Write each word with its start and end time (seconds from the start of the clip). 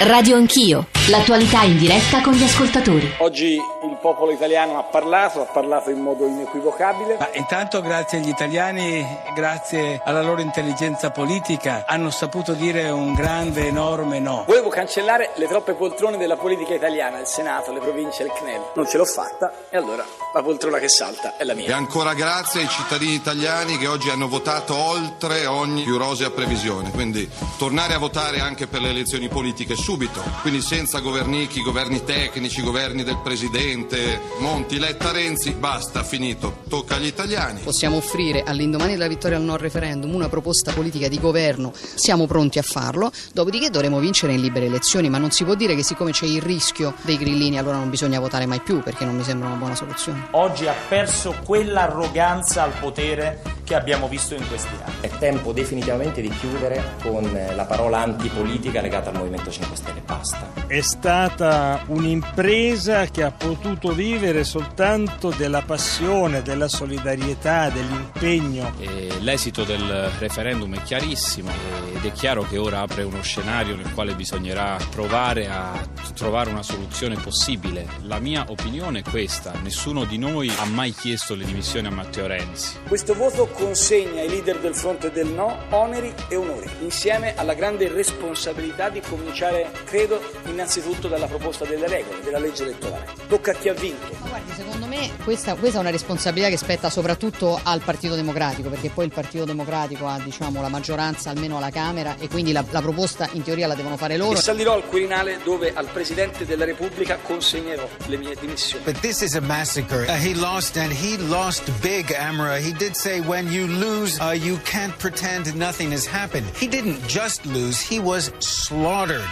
Radio 0.00 0.36
Anch'io, 0.36 0.86
l'attualità 1.08 1.62
in 1.62 1.76
diretta 1.76 2.20
con 2.20 2.32
gli 2.32 2.44
ascoltatori. 2.44 3.14
Oggi 3.18 3.54
il 3.54 3.98
popolo 4.00 4.30
italiano 4.30 4.78
ha 4.78 4.84
parlato, 4.84 5.40
ha 5.40 5.46
parlato 5.46 5.90
in 5.90 5.98
modo 5.98 6.24
inequivocabile. 6.24 7.16
Ma 7.18 7.28
intanto 7.32 7.80
grazie 7.80 8.18
agli 8.18 8.28
italiani, 8.28 9.04
grazie 9.34 10.00
alla 10.04 10.22
loro 10.22 10.40
intelligenza 10.40 11.10
politica, 11.10 11.84
hanno 11.84 12.10
saputo 12.10 12.52
dire 12.52 12.90
un 12.90 13.12
grande, 13.12 13.66
enorme 13.66 14.20
no. 14.20 14.44
Volevo 14.46 14.68
cancellare 14.68 15.32
le 15.34 15.48
troppe 15.48 15.72
poltrone 15.72 16.16
della 16.16 16.36
politica 16.36 16.74
italiana, 16.74 17.18
il 17.18 17.26
Senato, 17.26 17.72
le 17.72 17.80
province, 17.80 18.22
il 18.22 18.30
CNEL. 18.30 18.60
Non 18.76 18.86
ce 18.86 18.98
l'ho 18.98 19.04
fatta 19.04 19.52
e 19.68 19.76
allora 19.76 20.04
la 20.32 20.42
poltrona 20.42 20.78
che 20.78 20.88
salta 20.88 21.36
è 21.36 21.42
la 21.42 21.54
mia. 21.54 21.66
E 21.66 21.72
ancora 21.72 22.14
grazie 22.14 22.60
ai 22.60 22.68
cittadini 22.68 23.14
italiani 23.14 23.78
che 23.78 23.88
oggi 23.88 24.10
hanno 24.10 24.28
votato 24.28 24.76
oltre 24.76 25.46
ogni 25.46 25.82
più 25.82 25.96
rosea 25.96 26.30
previsione. 26.30 26.92
Quindi 26.92 27.28
tornare 27.56 27.94
a 27.94 27.98
votare 27.98 28.38
anche 28.38 28.68
per 28.68 28.80
le 28.80 28.90
elezioni 28.90 29.26
politiche 29.26 29.74
subito, 29.88 30.22
quindi 30.42 30.60
senza 30.60 30.98
governichi, 30.98 31.62
governi 31.62 32.04
tecnici, 32.04 32.60
governi 32.60 33.04
del 33.04 33.20
Presidente, 33.22 34.20
Monti, 34.40 34.78
Letta, 34.78 35.12
Renzi, 35.12 35.52
basta, 35.52 36.02
finito, 36.02 36.58
tocca 36.68 36.96
agli 36.96 37.06
italiani. 37.06 37.62
Possiamo 37.62 37.96
offrire 37.96 38.42
all'indomani 38.42 38.90
della 38.90 39.08
vittoria 39.08 39.38
al 39.38 39.44
no 39.44 39.56
referendum 39.56 40.14
una 40.14 40.28
proposta 40.28 40.74
politica 40.74 41.08
di 41.08 41.18
governo, 41.18 41.72
siamo 41.72 42.26
pronti 42.26 42.58
a 42.58 42.62
farlo, 42.62 43.10
dopodiché 43.32 43.70
dovremo 43.70 43.98
vincere 43.98 44.34
in 44.34 44.42
libere 44.42 44.66
elezioni, 44.66 45.08
ma 45.08 45.16
non 45.16 45.30
si 45.30 45.44
può 45.44 45.54
dire 45.54 45.74
che 45.74 45.82
siccome 45.82 46.10
c'è 46.10 46.26
il 46.26 46.42
rischio 46.42 46.92
dei 47.00 47.16
grillini 47.16 47.56
allora 47.56 47.78
non 47.78 47.88
bisogna 47.88 48.20
votare 48.20 48.44
mai 48.44 48.60
più, 48.60 48.82
perché 48.82 49.06
non 49.06 49.16
mi 49.16 49.24
sembra 49.24 49.48
una 49.48 49.56
buona 49.56 49.74
soluzione. 49.74 50.28
Oggi 50.32 50.66
ha 50.66 50.74
perso 50.86 51.34
quell'arroganza 51.46 52.62
al 52.62 52.74
potere 52.78 53.57
che 53.68 53.74
abbiamo 53.74 54.08
visto 54.08 54.34
in 54.34 54.48
questi 54.48 54.74
anni. 54.82 54.94
È 55.00 55.10
tempo 55.18 55.52
definitivamente 55.52 56.22
di 56.22 56.30
chiudere 56.30 56.94
con 57.02 57.30
la 57.54 57.64
parola 57.66 57.98
antipolitica 57.98 58.80
legata 58.80 59.10
al 59.10 59.16
Movimento 59.16 59.50
5 59.50 59.76
Stelle. 59.76 60.00
Basta. 60.00 60.50
È 60.66 60.80
stata 60.80 61.84
un'impresa 61.88 63.04
che 63.06 63.22
ha 63.22 63.30
potuto 63.30 63.92
vivere 63.92 64.42
soltanto 64.44 65.28
della 65.36 65.60
passione, 65.60 66.40
della 66.40 66.68
solidarietà, 66.68 67.68
dell'impegno. 67.68 68.72
E 68.80 69.18
l'esito 69.20 69.64
del 69.64 70.10
referendum 70.18 70.74
è 70.74 70.82
chiarissimo 70.82 71.50
ed 71.94 72.02
è 72.02 72.12
chiaro 72.12 72.44
che 72.44 72.56
ora 72.56 72.80
apre 72.80 73.02
uno 73.02 73.20
scenario 73.20 73.76
nel 73.76 73.92
quale 73.92 74.14
bisognerà 74.14 74.78
provare 74.90 75.48
a 75.48 75.86
trovare 76.14 76.48
una 76.48 76.62
soluzione 76.62 77.16
possibile. 77.16 77.86
La 78.04 78.18
mia 78.18 78.46
opinione 78.48 79.00
è 79.00 79.02
questa, 79.02 79.52
nessuno 79.62 80.04
di 80.04 80.16
noi 80.16 80.50
ha 80.56 80.64
mai 80.64 80.92
chiesto 80.92 81.34
le 81.34 81.44
dimissioni 81.44 81.86
a 81.86 81.90
Matteo 81.90 82.26
Renzi. 82.26 82.76
Questo 82.88 83.12
voto 83.14 83.46
consegna 83.58 84.20
ai 84.20 84.28
leader 84.28 84.60
del 84.60 84.74
fronte 84.74 85.10
del 85.10 85.26
no 85.26 85.58
oneri 85.70 86.14
e 86.28 86.36
onori, 86.36 86.70
insieme 86.80 87.34
alla 87.36 87.54
grande 87.54 87.88
responsabilità 87.88 88.88
di 88.88 89.00
cominciare, 89.00 89.70
credo, 89.84 90.20
innanzitutto 90.44 91.08
dalla 91.08 91.26
proposta 91.26 91.64
delle 91.64 91.88
regole, 91.88 92.22
della 92.22 92.38
legge 92.38 92.62
elettorale. 92.62 93.06
Tocca 93.26 93.50
a 93.50 93.54
chi 93.54 93.68
ha 93.68 93.74
vinto. 93.74 94.06
Ma 94.20 94.28
guardi, 94.28 94.52
secondo 94.54 94.86
me 94.86 95.10
questa, 95.24 95.54
questa 95.56 95.78
è 95.78 95.80
una 95.80 95.90
responsabilità 95.90 96.48
che 96.48 96.56
spetta 96.56 96.88
soprattutto 96.88 97.58
al 97.62 97.80
Partito 97.80 98.14
Democratico, 98.14 98.68
perché 98.68 98.90
poi 98.90 99.06
il 99.06 99.12
Partito 99.12 99.44
Democratico 99.44 100.06
ha 100.06 100.18
diciamo, 100.22 100.62
la 100.62 100.68
maggioranza 100.68 101.30
almeno 101.30 101.56
alla 101.56 101.70
Camera 101.70 102.16
e 102.18 102.28
quindi 102.28 102.52
la, 102.52 102.64
la 102.70 102.80
proposta 102.80 103.28
in 103.32 103.42
teoria 103.42 103.66
la 103.66 103.74
devono 103.74 103.96
fare 103.96 104.16
loro. 104.16 104.38
E 104.38 104.42
salirò 104.42 104.74
al 104.74 104.86
Quirinale 104.86 105.40
dove 105.42 105.72
al 105.74 105.86
Presidente 105.86 106.46
della 106.46 106.64
Repubblica 106.64 107.18
consegnerò 107.20 107.88
le 108.06 108.16
mie 108.16 108.36
dimissioni. 108.38 108.84
But 108.84 109.00
this 109.00 109.20
is 109.20 109.34
a 109.34 109.40
massacre. 109.40 110.06
Uh, 110.06 110.12
he 110.12 110.34
lost 110.34 110.76
and 110.76 110.92
he 110.92 111.16
lost 111.26 111.68
big, 111.80 112.14
Amra. 112.16 112.58
He 112.58 112.72
did 112.72 112.94
say 112.94 113.18
when 113.20 113.47
you 113.50 113.66
lose, 113.66 114.20
uh, 114.20 114.30
you 114.30 114.56
can't 114.58 114.96
pretend 114.98 115.54
nothing 115.56 115.90
has 115.92 116.06
happened. 116.06 116.46
He 116.56 116.66
didn't 116.66 117.06
just 117.08 117.46
lose, 117.46 117.80
he 117.80 118.00
was 118.00 118.32
slaughtered. 118.40 119.24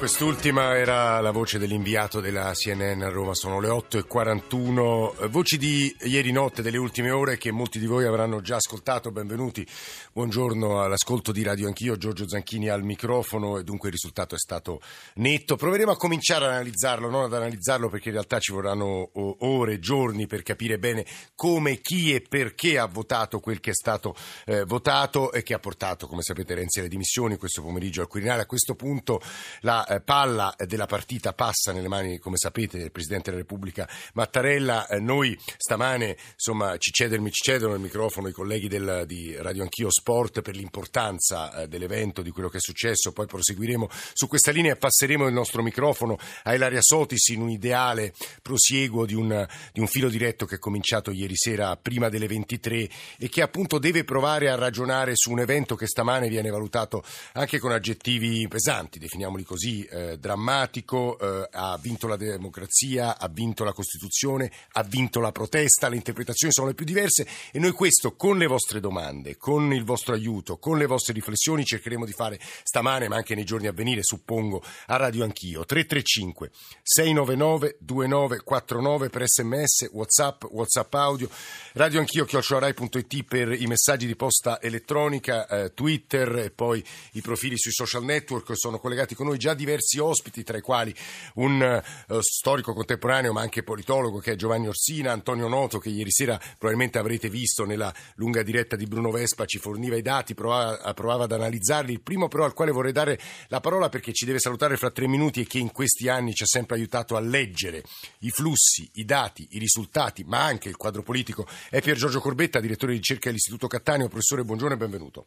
Quest'ultima 0.00 0.78
era 0.78 1.20
la 1.20 1.30
voce 1.30 1.58
dell'inviato 1.58 2.20
della 2.20 2.50
CNN 2.54 3.02
a 3.02 3.10
Roma, 3.10 3.34
sono 3.34 3.60
le 3.60 3.68
8.41, 3.68 5.28
voci 5.28 5.58
di 5.58 5.94
ieri 6.04 6.32
notte, 6.32 6.62
delle 6.62 6.78
ultime 6.78 7.10
ore 7.10 7.36
che 7.36 7.50
molti 7.52 7.78
di 7.78 7.84
voi 7.84 8.06
avranno 8.06 8.40
già 8.40 8.56
ascoltato, 8.56 9.10
benvenuti, 9.10 9.64
buongiorno 10.10 10.80
all'ascolto 10.80 11.32
di 11.32 11.42
Radio 11.42 11.66
Anch'io, 11.66 11.98
Giorgio 11.98 12.26
Zanchini 12.26 12.70
al 12.70 12.82
microfono. 12.82 13.58
E 13.58 13.62
dunque 13.62 13.88
il 13.88 13.94
risultato 13.94 14.34
è 14.34 14.38
stato 14.38 14.80
netto. 15.16 15.56
Proveremo 15.56 15.90
a 15.90 15.96
cominciare 15.96 16.46
ad 16.46 16.52
analizzarlo, 16.52 17.10
non 17.10 17.24
ad 17.24 17.34
analizzarlo 17.34 17.90
perché 17.90 18.08
in 18.08 18.14
realtà 18.14 18.38
ci 18.38 18.52
vorranno 18.52 19.10
ore, 19.12 19.80
giorni 19.80 20.26
per 20.26 20.42
capire 20.42 20.78
bene 20.78 21.04
come, 21.34 21.82
chi 21.82 22.14
e 22.14 22.22
perché 22.22 22.78
ha 22.78 22.86
votato 22.86 23.38
quel 23.38 23.60
che 23.60 23.72
è 23.72 23.74
stato 23.74 24.16
eh, 24.46 24.64
votato 24.64 25.30
e 25.30 25.42
che 25.42 25.52
ha 25.52 25.58
portato, 25.58 26.06
come 26.06 26.22
sapete, 26.22 26.54
Renzi 26.54 26.78
alle 26.78 26.88
dimissioni 26.88 27.36
questo 27.36 27.60
pomeriggio 27.60 28.00
al 28.00 28.08
Quirinale. 28.08 28.40
A 28.40 28.46
questo 28.46 28.74
punto 28.74 29.20
la 29.60 29.88
eh, 29.90 30.00
palla 30.00 30.54
della 30.66 30.86
partita 30.86 31.32
passa 31.32 31.72
nelle 31.72 31.88
mani, 31.88 32.18
come 32.18 32.36
sapete, 32.36 32.78
del 32.78 32.92
Presidente 32.92 33.30
della 33.30 33.42
Repubblica 33.42 33.88
Mattarella. 34.14 34.86
Eh, 34.86 35.00
noi 35.00 35.36
stamane 35.56 36.16
insomma, 36.34 36.76
ci, 36.78 36.92
cedono, 36.92 37.28
ci 37.30 37.42
cedono 37.42 37.74
il 37.74 37.80
microfono 37.80 38.28
i 38.28 38.32
colleghi 38.32 38.68
del, 38.68 39.02
di 39.06 39.34
Radio 39.36 39.62
Anch'io 39.62 39.90
Sport 39.90 40.42
per 40.42 40.54
l'importanza 40.54 41.62
eh, 41.62 41.68
dell'evento, 41.68 42.22
di 42.22 42.30
quello 42.30 42.48
che 42.48 42.58
è 42.58 42.60
successo. 42.60 43.12
Poi 43.12 43.26
proseguiremo 43.26 43.88
su 44.12 44.28
questa 44.28 44.52
linea 44.52 44.72
e 44.72 44.76
passeremo 44.76 45.26
il 45.26 45.32
nostro 45.32 45.62
microfono 45.62 46.16
a 46.44 46.54
Ilaria 46.54 46.82
Sotis 46.82 47.28
in 47.28 47.40
un 47.40 47.50
ideale 47.50 48.12
prosieguo 48.42 49.06
di 49.06 49.14
un, 49.14 49.46
di 49.72 49.80
un 49.80 49.86
filo 49.86 50.08
diretto 50.08 50.46
che 50.46 50.56
è 50.56 50.58
cominciato 50.58 51.10
ieri 51.10 51.36
sera 51.36 51.76
prima 51.76 52.08
delle 52.08 52.26
23 52.26 52.88
e 53.18 53.28
che 53.28 53.42
appunto 53.42 53.78
deve 53.78 54.04
provare 54.04 54.48
a 54.50 54.54
ragionare 54.54 55.12
su 55.14 55.30
un 55.30 55.40
evento 55.40 55.74
che 55.74 55.86
stamane 55.86 56.28
viene 56.28 56.50
valutato 56.50 57.02
anche 57.32 57.58
con 57.58 57.72
aggettivi 57.72 58.46
pesanti, 58.48 58.98
definiamoli 58.98 59.42
così, 59.42 59.79
eh, 59.84 60.18
drammatico, 60.18 61.18
eh, 61.18 61.48
ha 61.52 61.78
vinto 61.80 62.06
la 62.06 62.16
democrazia, 62.16 63.18
ha 63.18 63.28
vinto 63.28 63.64
la 63.64 63.72
Costituzione, 63.72 64.50
ha 64.72 64.82
vinto 64.82 65.20
la 65.20 65.32
protesta, 65.32 65.88
le 65.88 65.96
interpretazioni 65.96 66.52
sono 66.52 66.68
le 66.68 66.74
più 66.74 66.84
diverse 66.84 67.26
e 67.52 67.58
noi 67.58 67.72
questo 67.72 68.16
con 68.16 68.38
le 68.38 68.46
vostre 68.46 68.80
domande, 68.80 69.36
con 69.36 69.72
il 69.72 69.84
vostro 69.84 70.14
aiuto, 70.14 70.58
con 70.58 70.78
le 70.78 70.86
vostre 70.86 71.12
riflessioni 71.12 71.64
cercheremo 71.64 72.04
di 72.04 72.12
fare 72.12 72.38
stamane 72.62 73.08
ma 73.08 73.16
anche 73.16 73.34
nei 73.34 73.44
giorni 73.44 73.66
a 73.66 73.72
venire, 73.72 74.02
suppongo, 74.02 74.62
a 74.86 74.96
Radio 74.96 75.24
Anch'io. 75.24 75.64
335 75.64 76.50
699 76.82 77.76
2949 77.80 79.08
per 79.08 79.28
sms, 79.28 79.88
whatsapp, 79.92 80.44
whatsapp 80.50 80.94
audio, 80.94 81.28
radio 81.74 82.00
anch'io 82.00 82.24
chiocciolarai.it 82.24 83.24
per 83.24 83.52
i 83.52 83.66
messaggi 83.66 84.06
di 84.06 84.16
posta 84.16 84.60
elettronica, 84.60 85.46
eh, 85.46 85.74
Twitter 85.74 86.36
e 86.36 86.50
poi 86.50 86.84
i 87.12 87.20
profili 87.20 87.56
sui 87.56 87.72
social 87.72 88.04
network 88.04 88.56
sono 88.56 88.78
collegati 88.78 89.14
con 89.14 89.26
noi 89.26 89.38
già 89.38 89.54
diversi 89.54 89.69
ospiti, 89.98 90.42
tra 90.42 90.56
i 90.56 90.60
quali 90.60 90.94
un 91.34 91.82
uh, 92.08 92.20
storico 92.20 92.72
contemporaneo 92.72 93.32
ma 93.32 93.40
anche 93.40 93.62
politologo 93.62 94.18
che 94.18 94.32
è 94.32 94.36
Giovanni 94.36 94.68
Orsina, 94.68 95.12
Antonio 95.12 95.48
Noto 95.48 95.78
che 95.78 95.90
ieri 95.90 96.10
sera 96.10 96.38
probabilmente 96.58 96.98
avrete 96.98 97.28
visto 97.28 97.64
nella 97.64 97.92
lunga 98.14 98.42
diretta 98.42 98.76
di 98.76 98.86
Bruno 98.86 99.10
Vespa 99.10 99.44
ci 99.44 99.58
forniva 99.58 99.96
i 99.96 100.02
dati, 100.02 100.34
provava, 100.34 100.92
provava 100.94 101.24
ad 101.24 101.32
analizzarli. 101.32 101.92
Il 101.92 102.02
primo 102.02 102.28
però 102.28 102.44
al 102.44 102.54
quale 102.54 102.70
vorrei 102.70 102.92
dare 102.92 103.18
la 103.48 103.60
parola 103.60 103.88
perché 103.88 104.12
ci 104.12 104.24
deve 104.24 104.38
salutare 104.38 104.76
fra 104.76 104.90
tre 104.90 105.06
minuti 105.06 105.40
e 105.40 105.46
che 105.46 105.58
in 105.58 105.72
questi 105.72 106.08
anni 106.08 106.34
ci 106.34 106.42
ha 106.42 106.46
sempre 106.46 106.76
aiutato 106.76 107.16
a 107.16 107.20
leggere 107.20 107.82
i 108.20 108.30
flussi, 108.30 108.88
i 108.94 109.04
dati, 109.04 109.46
i 109.52 109.58
risultati, 109.58 110.24
ma 110.24 110.44
anche 110.44 110.68
il 110.68 110.76
quadro 110.76 111.02
politico, 111.02 111.46
è 111.68 111.80
Pier 111.80 111.96
Giorgio 111.96 112.20
Corbetta, 112.20 112.60
direttore 112.60 112.92
di 112.92 112.98
ricerca 112.98 113.28
dell'Istituto 113.28 113.66
Cattaneo. 113.66 114.08
Professore, 114.08 114.44
buongiorno 114.44 114.74
e 114.74 114.78
benvenuto. 114.78 115.26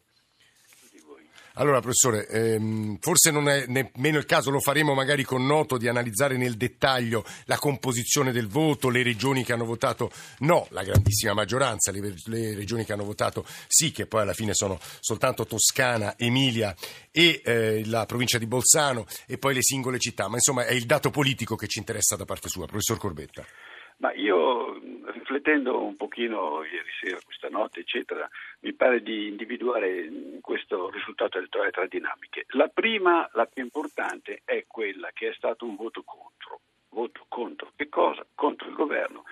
Allora, 1.56 1.82
professore, 1.82 2.28
ehm, 2.28 2.98
forse 3.00 3.30
non 3.30 3.48
è 3.48 3.66
nemmeno 3.68 4.18
il 4.18 4.26
caso, 4.26 4.50
lo 4.50 4.60
faremo 4.60 4.96
magari 4.96 5.24
con 5.24 5.46
noto 5.46 5.78
di 5.78 5.88
analizzare 5.88 6.36
nel 6.36 6.56
dettaglio 6.56 7.24
la 7.46 7.60
composizione 7.60 8.32
del 8.32 8.48
voto, 8.48 8.90
le 8.90 9.04
regioni 9.04 9.44
che 9.44 9.54
hanno 9.54 9.66
votato 9.66 10.12
no, 10.40 10.66
la 10.72 10.82
grandissima 10.82 11.34
maggioranza, 11.34 11.92
le, 11.92 12.16
le 12.26 12.56
regioni 12.56 12.86
che 12.86 12.94
hanno 12.94 13.04
votato 13.04 13.46
sì, 13.68 13.92
che 13.92 14.08
poi 14.08 14.22
alla 14.22 14.34
fine 14.34 14.56
sono 14.56 14.80
soltanto 15.00 15.46
Toscana, 15.46 16.18
Emilia 16.18 16.76
e 17.12 17.42
eh, 17.46 17.86
la 17.86 18.08
provincia 18.08 18.40
di 18.40 18.48
Bolzano 18.48 19.06
e 19.28 19.38
poi 19.38 19.54
le 19.54 19.62
singole 19.62 20.00
città, 20.00 20.28
ma 20.28 20.36
insomma 20.36 20.66
è 20.66 20.74
il 20.74 20.86
dato 20.86 21.12
politico 21.12 21.56
che 21.56 21.68
ci 21.68 21.78
interessa 21.78 22.16
da 22.16 22.26
parte 22.26 22.50
sua, 22.50 22.66
professor 22.66 22.98
Corbetta. 22.98 23.46
Ma 23.98 24.12
io, 24.14 24.82
riflettendo 25.24 25.82
un 25.82 25.96
pochino 25.96 26.64
ieri 26.64 26.90
sera, 27.00 27.18
questa 27.24 27.48
notte, 27.48 27.80
eccetera, 27.80 28.30
mi 28.60 28.74
pare 28.74 29.02
di 29.02 29.28
individuare 29.28 30.10
questo 30.42 30.90
risultato 30.90 31.38
elettorale 31.38 31.72
tra 31.72 31.88
dinamiche. 31.88 32.46
La 32.50 32.68
prima, 32.68 33.28
la 33.34 33.46
più 33.46 33.64
importante, 33.64 34.42
è 34.44 34.66
quella 34.68 35.12
che 35.14 35.30
è 35.30 35.34
stato 35.34 35.66
un 35.66 35.76
voto 35.76 36.04
contro. 36.04 36.60
Voto 36.90 37.26
contro 37.28 37.72
che 37.76 37.90
cosa? 37.90 38.26
Contro 38.36 38.68
il 38.68 38.76
governo 38.76 39.24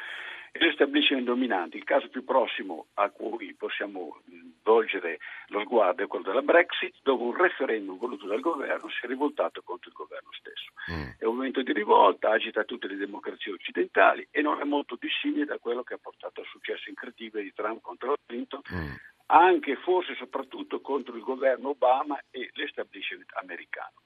e 0.52 0.60
l'establishment 0.60 1.26
dominante. 1.26 1.78
Il 1.78 1.84
caso 1.84 2.08
più 2.08 2.24
prossimo 2.24 2.88
a 2.96 3.10
cui 3.10 3.54
possiamo 3.54 4.22
volgere 4.64 5.20
lo 5.48 5.62
sguardo 5.62 6.04
è 6.04 6.08
quello 6.08 6.26
della 6.26 6.42
Brexit, 6.42 6.96
dove 7.02 7.24
un 7.24 7.36
referendum 7.36 7.98
voluto 7.98 8.28
dal 8.28 8.40
governo 8.40 8.90
si 8.90 9.06
è 9.06 9.08
rivoltato 9.08 9.62
contro 9.64 9.90
il 9.90 9.96
governo 9.96 10.30
stesso. 10.32 10.72
Mm. 10.92 11.10
È 11.18 11.26
un 11.26 11.36
momento 11.36 11.62
di 11.62 11.74
rivolta, 11.74 12.32
agita 12.32 12.64
tutte 12.64 12.88
le 12.88 12.96
democrazie 12.96 13.54
occidentali 13.54 14.28
e 14.32 14.42
non 14.42 14.60
è 14.60 14.64
molto 14.64 14.98
dissimile 15.00 15.46
da 15.46 15.58
quello 15.58 15.84
che 15.84 15.96
ha 15.96 16.00
portato 16.02 16.42
al 16.42 16.48
successo 16.48 16.90
incredibile 16.90 17.44
di 17.44 17.54
Trump 17.54 17.82
contro 17.82 18.16
Clinton. 18.26 18.62
Mm 18.74 18.96
anche 19.32 19.78
forse 19.78 20.14
soprattutto 20.16 20.82
contro 20.82 21.16
il 21.16 21.24
governo 21.24 21.70
Obama 21.70 22.20
e 22.30 22.50
l'establishment 22.54 23.32
americano. 23.36 24.04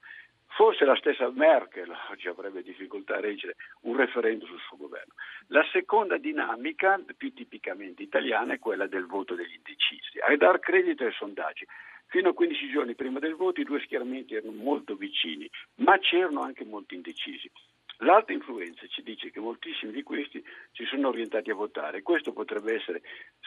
Forse 0.55 0.85
la 0.85 0.95
stessa 0.95 1.29
Merkel 1.31 1.93
oggi 2.09 2.29
avrebbe 2.29 2.63
difficoltà 2.63 3.15
a 3.15 3.19
reggere 3.19 3.57
un 3.81 3.97
referendum 3.97 4.47
sul 4.47 4.61
suo 4.61 4.77
governo. 4.77 5.13
La 5.47 5.67
seconda 5.73 6.17
dinamica, 6.17 6.97
più 7.17 7.33
tipicamente 7.33 8.03
italiana, 8.03 8.53
è 8.53 8.59
quella 8.59 8.87
del 8.87 9.05
voto 9.05 9.35
degli 9.35 9.53
indecisi. 9.53 10.17
A 10.25 10.33
dar 10.37 10.59
credito 10.59 11.03
ai 11.03 11.11
sondaggi, 11.11 11.67
fino 12.05 12.29
a 12.29 12.33
15 12.33 12.69
giorni 12.69 12.95
prima 12.95 13.19
del 13.19 13.35
voto 13.35 13.59
i 13.59 13.65
due 13.65 13.81
schieramenti 13.81 14.35
erano 14.35 14.53
molto 14.53 14.95
vicini, 14.95 15.49
ma 15.79 15.99
c'erano 15.99 16.39
anche 16.39 16.63
molti 16.63 16.95
indecisi. 16.95 17.51
L'alta 17.99 18.33
influenza 18.33 18.85
ci 18.87 19.01
dice 19.03 19.31
che 19.31 19.39
moltissimi 19.39 19.91
di 19.91 20.03
questi 20.03 20.43
si 20.73 20.83
sono 20.85 21.07
orientati 21.07 21.49
a 21.49 21.55
votare. 21.55 22.01
Questo 22.01 22.33
potrebbe 22.33 22.75
essere 22.75 23.01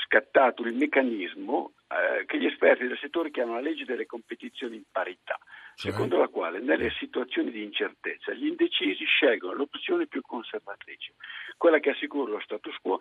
scattato 0.06 0.62
il 0.62 0.74
meccanismo 0.74 1.74
eh, 1.88 2.24
che 2.24 2.38
gli 2.38 2.46
esperti 2.46 2.86
del 2.86 2.98
settore 2.98 3.30
chiamano 3.30 3.56
la 3.56 3.68
legge 3.68 3.84
delle 3.84 4.06
competizioni 4.06 4.76
in 4.76 4.84
parità 4.90 5.38
secondo 5.78 6.18
la 6.18 6.26
quale 6.26 6.58
nelle 6.58 6.90
situazioni 6.98 7.52
di 7.52 7.62
incertezza 7.62 8.32
gli 8.32 8.46
indecisi 8.46 9.04
scelgono 9.04 9.54
l'opzione 9.54 10.08
più 10.08 10.20
conservatrice, 10.22 11.14
quella 11.56 11.78
che 11.78 11.90
assicura 11.90 12.32
lo 12.32 12.40
status 12.40 12.74
quo 12.82 12.98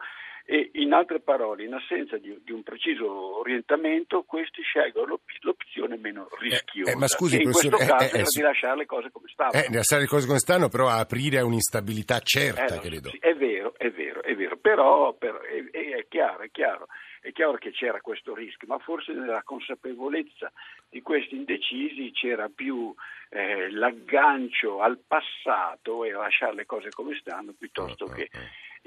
e 0.50 0.70
in 0.76 0.94
altre 0.94 1.20
parole, 1.20 1.66
in 1.66 1.74
assenza 1.74 2.18
di, 2.18 2.34
di 2.42 2.54
un 2.54 2.64
preciso 2.64 3.40
orientamento, 3.40 4.24
questi 4.24 4.62
scelgono 4.62 5.08
l'op- 5.08 5.30
l'opzione 5.42 5.98
meno 5.98 6.30
rischiosa. 6.40 6.90
Eh, 6.90 6.94
eh, 6.94 6.98
ma 6.98 7.08
scusi, 7.10 7.36
in 7.36 7.52
questo 7.52 7.76
caso 7.76 8.16
eh, 8.16 8.22
è 8.22 8.24
di 8.24 8.42
lasciare 8.42 8.78
le 8.78 8.86
cose 8.86 9.12
come 9.12 9.28
stavano. 9.28 9.62
Eh, 9.62 9.68
lasciare 9.74 10.04
le 10.04 10.08
cose 10.08 10.26
come 10.26 10.40
stanno, 10.40 10.70
però 10.70 10.88
a 10.88 11.00
aprire 11.00 11.40
a 11.40 11.46
un'instabilità 11.46 12.20
certa, 12.20 12.76
Eh, 12.76 12.80
credo. 12.80 13.10
sì, 13.10 13.18
è 13.18 13.34
vero, 13.36 13.74
è 13.78 13.90
vero, 13.92 14.24
è 14.24 14.34
vero, 14.36 14.56
però, 14.56 15.12
però 15.16 15.38
è, 15.42 15.70
è 15.70 16.06
chiaro, 16.08 16.44
è 16.44 16.50
chiaro. 16.50 16.88
È 17.20 17.34
chiaro 17.34 17.58
che 17.58 17.72
c'era 17.72 18.00
questo 18.00 18.34
rischio, 18.34 18.70
ma 18.70 18.80
forse 18.80 19.12
nella 19.12 19.42
consapevolezza 19.44 20.50
di 20.90 21.02
questi 21.02 21.36
indecisi 21.36 22.10
c'era 22.14 22.48
più 22.48 22.96
eh, 23.32 23.70
l'aggancio 23.70 24.80
al 24.80 24.98
passato 25.06 26.06
e 26.06 26.12
lasciare 26.12 26.56
le 26.56 26.66
cose 26.66 26.88
come 26.92 27.18
stanno 27.20 27.54
piuttosto 27.58 28.06
che... 28.06 28.30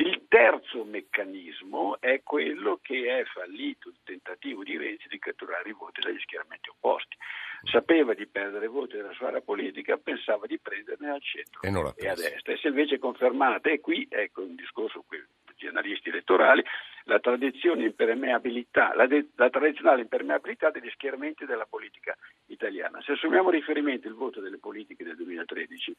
Il 0.00 0.24
terzo 0.28 0.82
meccanismo 0.84 2.00
è 2.00 2.22
quello 2.22 2.78
che 2.80 3.18
è 3.18 3.24
fallito 3.24 3.90
il 3.90 3.98
tentativo 4.02 4.62
di 4.62 4.78
Renzi 4.78 5.08
di 5.08 5.18
catturare 5.18 5.68
i 5.68 5.74
voti 5.74 6.00
dagli 6.00 6.18
schieramenti 6.20 6.70
opposti. 6.70 7.18
Sapeva 7.64 8.14
di 8.14 8.26
perdere 8.26 8.66
voti 8.66 8.96
della 8.96 9.12
sua 9.12 9.26
area 9.26 9.42
politica, 9.42 9.98
pensava 9.98 10.46
di 10.46 10.58
prenderne 10.58 11.10
al 11.10 11.20
centro 11.20 11.60
E 11.60 11.68
e 12.02 12.08
a 12.08 12.14
destra. 12.14 12.54
E 12.54 12.56
se 12.56 12.68
invece 12.68 12.98
confermata, 12.98 13.68
e 13.68 13.80
qui 13.80 14.06
ecco 14.08 14.40
un 14.40 14.54
discorso 14.54 15.04
qui, 15.06 15.22
degli 15.60 15.68
analisti 15.68 16.08
elettorali, 16.08 16.64
la 17.04 17.20
tradizione 17.20 17.84
impermeabilità, 17.84 18.94
la, 18.94 19.06
de- 19.06 19.28
la 19.36 19.50
tradizionale 19.50 20.00
impermeabilità 20.00 20.70
degli 20.70 20.88
schieramenti 20.90 21.44
della 21.44 21.66
politica 21.68 22.16
italiana. 22.46 23.02
Se 23.02 23.12
assumiamo 23.12 23.50
riferimento 23.50 24.08
il 24.08 24.14
voto 24.14 24.40
delle 24.40 24.58
politiche 24.58 25.04
del 25.04 25.16
2013, 25.16 25.94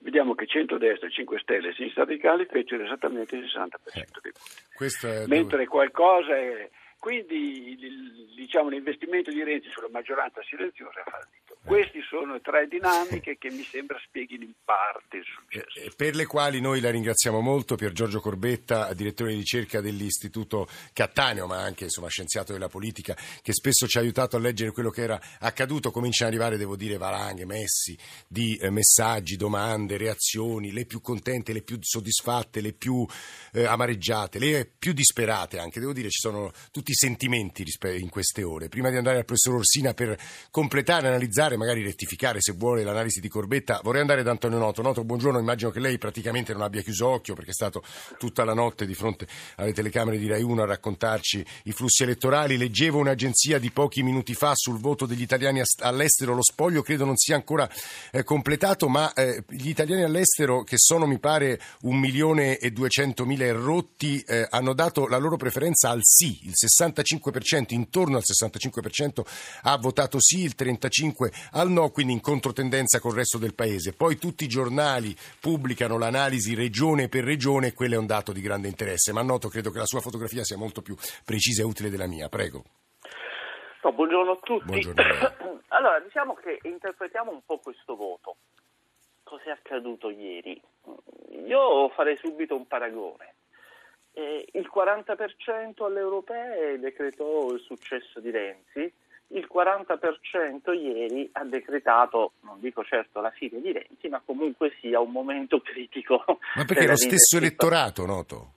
vediamo 0.00 0.34
che 0.34 0.46
centrodestra, 0.46 1.08
5 1.08 1.38
Stelle 1.40 1.68
e 1.68 1.72
Sinistra 1.74 2.04
Radicale 2.04 2.46
fecero 2.46 2.84
esattamente 2.84 3.36
il 3.36 3.44
60% 3.44 4.20
dei 4.20 4.32
voti. 4.32 4.32
Questo 4.74 5.06
è 5.08 5.26
Mentre 5.26 5.66
qualcosa 5.66 6.36
è... 6.36 6.68
Quindi 6.98 7.78
il- 7.78 8.34
diciamo, 8.34 8.68
l'investimento 8.68 9.30
di 9.30 9.42
Renzi 9.42 9.70
sulla 9.70 9.88
maggioranza 9.90 10.42
silenziosa 10.42 11.00
è 11.00 11.10
fallito. 11.10 11.49
Queste 11.62 12.00
sono 12.08 12.40
tre 12.40 12.66
dinamiche 12.66 13.36
che 13.38 13.50
mi 13.50 13.62
sembra 13.62 13.98
spieghino 14.04 14.44
in 14.44 14.52
parte 14.64 15.18
il 15.18 15.24
successo. 15.24 15.78
e 15.78 15.92
per 15.94 16.14
le 16.14 16.26
quali 16.26 16.60
noi 16.60 16.80
la 16.80 16.90
ringraziamo 16.90 17.40
molto, 17.40 17.76
Pier 17.76 17.92
Giorgio 17.92 18.20
Corbetta, 18.20 18.92
direttore 18.94 19.30
di 19.30 19.36
ricerca 19.36 19.80
dell'Istituto 19.80 20.66
Cattaneo, 20.92 21.46
ma 21.46 21.58
anche 21.58 21.84
insomma, 21.84 22.08
scienziato 22.08 22.52
della 22.52 22.68
politica, 22.68 23.16
che 23.42 23.52
spesso 23.52 23.86
ci 23.86 23.98
ha 23.98 24.00
aiutato 24.00 24.36
a 24.36 24.40
leggere 24.40 24.72
quello 24.72 24.90
che 24.90 25.02
era 25.02 25.20
accaduto. 25.38 25.90
Cominciano 25.90 26.30
ad 26.30 26.36
arrivare, 26.36 26.58
devo 26.58 26.76
dire, 26.76 26.96
valanghe, 26.96 27.44
messi 27.44 27.96
di 28.26 28.56
eh, 28.56 28.70
messaggi, 28.70 29.36
domande, 29.36 29.96
reazioni, 29.96 30.72
le 30.72 30.86
più 30.86 31.00
contente, 31.00 31.52
le 31.52 31.62
più 31.62 31.78
soddisfatte, 31.80 32.60
le 32.60 32.72
più 32.72 33.06
eh, 33.52 33.64
amareggiate, 33.64 34.38
le 34.38 34.70
più 34.78 34.92
disperate 34.92 35.58
anche. 35.58 35.78
Devo 35.78 35.92
dire, 35.92 36.08
ci 36.08 36.20
sono 36.20 36.50
tutti 36.72 36.90
i 36.90 36.94
sentimenti 36.94 37.64
in 37.98 38.08
queste 38.08 38.42
ore. 38.42 38.68
Prima 38.68 38.90
di 38.90 38.96
andare 38.96 39.18
al 39.18 39.24
professor 39.24 39.54
Orsina 39.54 39.94
per 39.94 40.18
completare, 40.50 41.08
analizzare, 41.08 41.49
magari 41.56 41.82
rettificare 41.82 42.40
se 42.40 42.52
vuole 42.52 42.82
l'analisi 42.82 43.20
di 43.20 43.28
Corbetta, 43.28 43.80
vorrei 43.82 44.00
andare 44.00 44.22
da 44.22 44.30
Antonio 44.30 44.58
Noto. 44.58 44.82
Noto, 44.82 45.04
buongiorno, 45.04 45.38
immagino 45.38 45.70
che 45.70 45.80
lei 45.80 45.98
praticamente 45.98 46.52
non 46.52 46.62
abbia 46.62 46.82
chiuso 46.82 47.08
occhio 47.08 47.34
perché 47.34 47.50
è 47.50 47.54
stato 47.54 47.82
tutta 48.18 48.44
la 48.44 48.54
notte 48.54 48.86
di 48.86 48.94
fronte 48.94 49.26
alle 49.56 49.72
telecamere 49.72 50.18
di 50.18 50.26
Rai 50.26 50.42
1 50.42 50.62
a 50.62 50.66
raccontarci 50.66 51.44
i 51.64 51.72
flussi 51.72 52.02
elettorali. 52.02 52.56
Leggevo 52.56 52.98
un'agenzia 52.98 53.58
di 53.58 53.70
pochi 53.70 54.02
minuti 54.02 54.34
fa 54.34 54.52
sul 54.54 54.78
voto 54.78 55.06
degli 55.06 55.22
italiani 55.22 55.62
all'estero, 55.78 56.34
lo 56.34 56.42
spoglio 56.42 56.82
credo 56.82 57.04
non 57.04 57.16
sia 57.16 57.34
ancora 57.34 57.68
eh, 58.10 58.22
completato, 58.22 58.88
ma 58.88 59.12
eh, 59.12 59.44
gli 59.48 59.68
italiani 59.68 60.02
all'estero, 60.02 60.62
che 60.62 60.76
sono 60.78 61.06
mi 61.06 61.18
pare 61.18 61.60
un 61.82 61.98
milione 61.98 62.58
e 62.58 62.70
duecentomila 62.70 63.44
errotti, 63.44 64.20
eh, 64.26 64.46
hanno 64.50 64.74
dato 64.74 65.06
la 65.06 65.18
loro 65.18 65.36
preferenza 65.36 65.90
al 65.90 66.00
sì, 66.02 66.40
il 66.44 66.54
65%, 66.54 67.74
intorno 67.74 68.16
al 68.16 68.24
65% 68.24 69.22
ha 69.62 69.76
votato 69.76 70.20
sì, 70.20 70.42
il 70.42 70.54
35% 70.56 71.28
al 71.52 71.70
no, 71.70 71.90
quindi 71.90 72.12
in 72.12 72.20
controtendenza 72.20 73.00
col 73.00 73.14
resto 73.14 73.38
del 73.38 73.54
paese. 73.54 73.94
Poi 73.94 74.16
tutti 74.16 74.44
i 74.44 74.48
giornali 74.48 75.14
pubblicano 75.40 75.98
l'analisi 75.98 76.54
regione 76.54 77.08
per 77.08 77.24
regione 77.24 77.68
e 77.68 77.74
quello 77.74 77.94
è 77.94 77.98
un 77.98 78.06
dato 78.06 78.32
di 78.32 78.40
grande 78.40 78.68
interesse, 78.68 79.12
ma 79.12 79.22
noto 79.22 79.48
credo 79.48 79.70
che 79.70 79.78
la 79.78 79.86
sua 79.86 80.00
fotografia 80.00 80.44
sia 80.44 80.56
molto 80.56 80.82
più 80.82 80.96
precisa 81.24 81.62
e 81.62 81.64
utile 81.64 81.90
della 81.90 82.06
mia. 82.06 82.28
Prego. 82.28 82.64
No, 83.82 83.92
buongiorno 83.92 84.32
a 84.32 84.38
tutti. 84.42 84.64
Buongiorno 84.66 85.62
allora, 85.68 85.98
diciamo 86.00 86.34
che 86.34 86.58
interpretiamo 86.62 87.30
un 87.30 87.40
po' 87.44 87.58
questo 87.58 87.96
voto. 87.96 88.36
Cos'è 89.22 89.50
accaduto 89.50 90.10
ieri? 90.10 90.60
Io 91.46 91.88
farei 91.90 92.16
subito 92.16 92.56
un 92.56 92.66
paragone. 92.66 93.34
Eh, 94.12 94.48
il 94.52 94.68
40% 94.72 95.84
alle 95.84 96.00
europee 96.00 96.78
decretò 96.78 97.52
il 97.52 97.60
successo 97.60 98.18
di 98.18 98.30
Renzi, 98.30 98.92
il 99.32 99.48
40% 99.52 100.72
ieri 100.74 101.28
ha 101.32 101.44
decretato, 101.44 102.32
non 102.40 102.58
dico 102.60 102.82
certo 102.84 103.20
la 103.20 103.30
fine 103.30 103.60
di 103.60 103.72
Renzi, 103.72 104.08
ma 104.08 104.22
comunque 104.24 104.74
sia 104.80 105.00
un 105.00 105.10
momento 105.10 105.60
critico. 105.64 106.24
Ma 106.54 106.64
perché 106.64 106.84
è 106.84 106.88
lo 106.88 106.96
stesso 106.96 107.36
elettorato, 107.36 108.06
noto? 108.06 108.52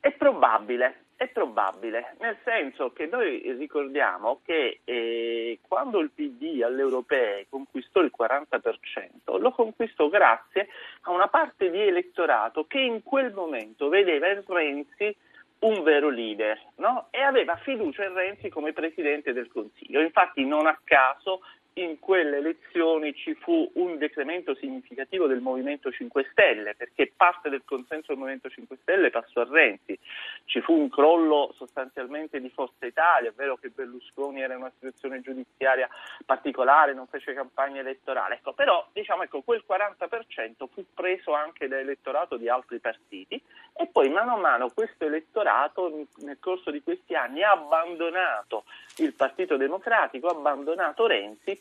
È 0.00 0.10
probabile, 0.12 1.04
è 1.16 1.28
probabile, 1.28 2.16
nel 2.20 2.36
senso 2.42 2.92
che 2.92 3.06
noi 3.06 3.40
ricordiamo 3.56 4.40
che 4.44 4.80
eh, 4.84 5.58
quando 5.66 6.00
il 6.00 6.10
PD 6.10 6.62
alle 6.62 6.80
europee 6.80 7.46
conquistò 7.48 8.00
il 8.00 8.12
40%, 8.16 9.38
lo 9.38 9.52
conquistò 9.52 10.08
grazie 10.08 10.68
a 11.02 11.12
una 11.12 11.28
parte 11.28 11.70
di 11.70 11.80
elettorato 11.80 12.64
che 12.66 12.80
in 12.80 13.02
quel 13.02 13.32
momento 13.32 13.88
vedeva 13.88 14.28
in 14.28 14.42
Renzi 14.44 15.16
un 15.62 15.82
vero 15.82 16.08
leader 16.08 16.58
no? 16.76 17.08
e 17.10 17.20
aveva 17.20 17.56
fiducia 17.56 18.04
in 18.04 18.14
Renzi 18.14 18.48
come 18.48 18.72
Presidente 18.72 19.32
del 19.32 19.48
Consiglio. 19.48 20.00
Infatti 20.00 20.44
non 20.44 20.66
a 20.66 20.78
caso 20.82 21.40
in 21.74 21.98
quelle 21.98 22.38
elezioni 22.38 23.14
ci 23.14 23.34
fu 23.34 23.70
un 23.74 23.96
decremento 23.96 24.54
significativo 24.54 25.26
del 25.26 25.40
Movimento 25.40 25.90
5 25.90 26.28
Stelle, 26.30 26.74
perché 26.74 27.12
parte 27.16 27.48
del 27.48 27.62
consenso 27.64 28.08
del 28.08 28.18
Movimento 28.18 28.50
5 28.50 28.76
Stelle 28.82 29.10
passò 29.10 29.40
a 29.40 29.48
Renzi. 29.48 29.98
Ci 30.44 30.60
fu 30.60 30.74
un 30.74 30.90
crollo 30.90 31.54
sostanzialmente 31.56 32.40
di 32.40 32.50
Forza 32.50 32.84
Italia, 32.84 33.30
è 33.30 33.34
vero 33.34 33.56
che 33.56 33.70
Berlusconi 33.70 34.42
era 34.42 34.54
in 34.54 34.60
una 34.60 34.72
situazione 34.74 35.20
giudiziaria 35.22 35.88
particolare, 36.26 36.92
non 36.92 37.06
fece 37.06 37.32
campagna 37.32 37.80
elettorale, 37.80 38.34
ecco, 38.34 38.52
però 38.52 38.86
diciamo 38.92 39.22
ecco, 39.22 39.40
quel 39.40 39.64
40% 39.66 40.66
fu 40.70 40.84
preso 40.92 41.32
anche 41.32 41.68
da 41.68 41.78
elettorato 41.78 42.36
di 42.36 42.48
altri 42.48 42.80
partiti 42.80 43.40
e 43.74 43.86
poi 43.86 44.10
mano 44.10 44.34
a 44.34 44.38
mano 44.38 44.70
questo 44.70 45.06
elettorato 45.06 46.06
nel 46.16 46.38
corso 46.38 46.70
di 46.70 46.82
questi 46.82 47.14
anni 47.14 47.42
ha 47.42 47.52
abbandonato 47.52 48.64
il 48.96 49.14
Partito 49.14 49.56
Democratico, 49.56 50.28
ha 50.28 50.32
abbandonato 50.32 51.06
Renzi 51.06 51.60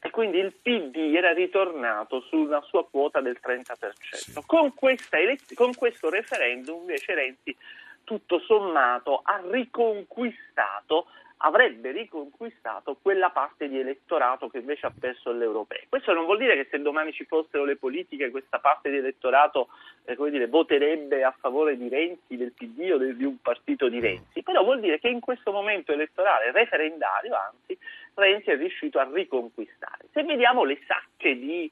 e 0.00 0.10
quindi 0.10 0.38
il 0.38 0.52
PD 0.52 1.14
era 1.14 1.32
ritornato 1.32 2.20
su 2.20 2.36
una 2.36 2.60
sua 2.62 2.86
quota 2.86 3.20
del 3.20 3.38
30%. 3.42 4.42
Con, 4.44 4.74
questa 4.74 5.18
elez- 5.18 5.54
con 5.54 5.74
questo 5.74 6.10
referendum 6.10 6.80
invece 6.80 7.14
Renzi 7.14 7.56
tutto 8.04 8.38
sommato 8.40 9.22
ha 9.24 9.40
riconquistato 9.48 11.06
avrebbe 11.44 11.90
riconquistato 11.92 12.96
quella 13.00 13.30
parte 13.30 13.68
di 13.68 13.78
elettorato 13.78 14.48
che 14.48 14.58
invece 14.58 14.86
ha 14.86 14.92
perso 14.98 15.30
le 15.30 15.44
europee. 15.44 15.86
Questo 15.88 16.12
non 16.14 16.24
vuol 16.24 16.38
dire 16.38 16.54
che 16.56 16.68
se 16.70 16.80
domani 16.80 17.12
ci 17.12 17.24
fossero 17.24 17.64
le 17.64 17.76
politiche 17.76 18.30
questa 18.30 18.58
parte 18.58 18.90
di 18.90 18.96
elettorato 18.96 19.68
eh, 20.04 20.16
dire, 20.30 20.46
voterebbe 20.46 21.22
a 21.22 21.34
favore 21.38 21.76
di 21.76 21.88
Renzi, 21.88 22.36
del 22.36 22.52
PD 22.52 22.90
o 22.92 22.96
del, 22.96 23.16
di 23.16 23.24
un 23.24 23.40
partito 23.40 23.88
di 23.88 24.00
Renzi, 24.00 24.42
però 24.42 24.64
vuol 24.64 24.80
dire 24.80 24.98
che 24.98 25.08
in 25.08 25.20
questo 25.20 25.52
momento 25.52 25.92
elettorale 25.92 26.50
referendario, 26.50 27.34
anzi, 27.34 27.78
Renzi 28.14 28.50
è 28.50 28.56
riuscito 28.56 28.98
a 28.98 29.08
riconquistare. 29.12 30.06
Se 30.12 30.22
vediamo 30.22 30.64
le 30.64 30.78
sacche 30.86 31.38
di, 31.38 31.70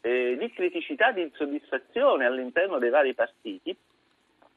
eh, 0.00 0.36
di 0.36 0.52
criticità, 0.52 1.12
di 1.12 1.22
insoddisfazione 1.22 2.24
all'interno 2.24 2.78
dei 2.78 2.90
vari 2.90 3.14
partiti, 3.14 3.76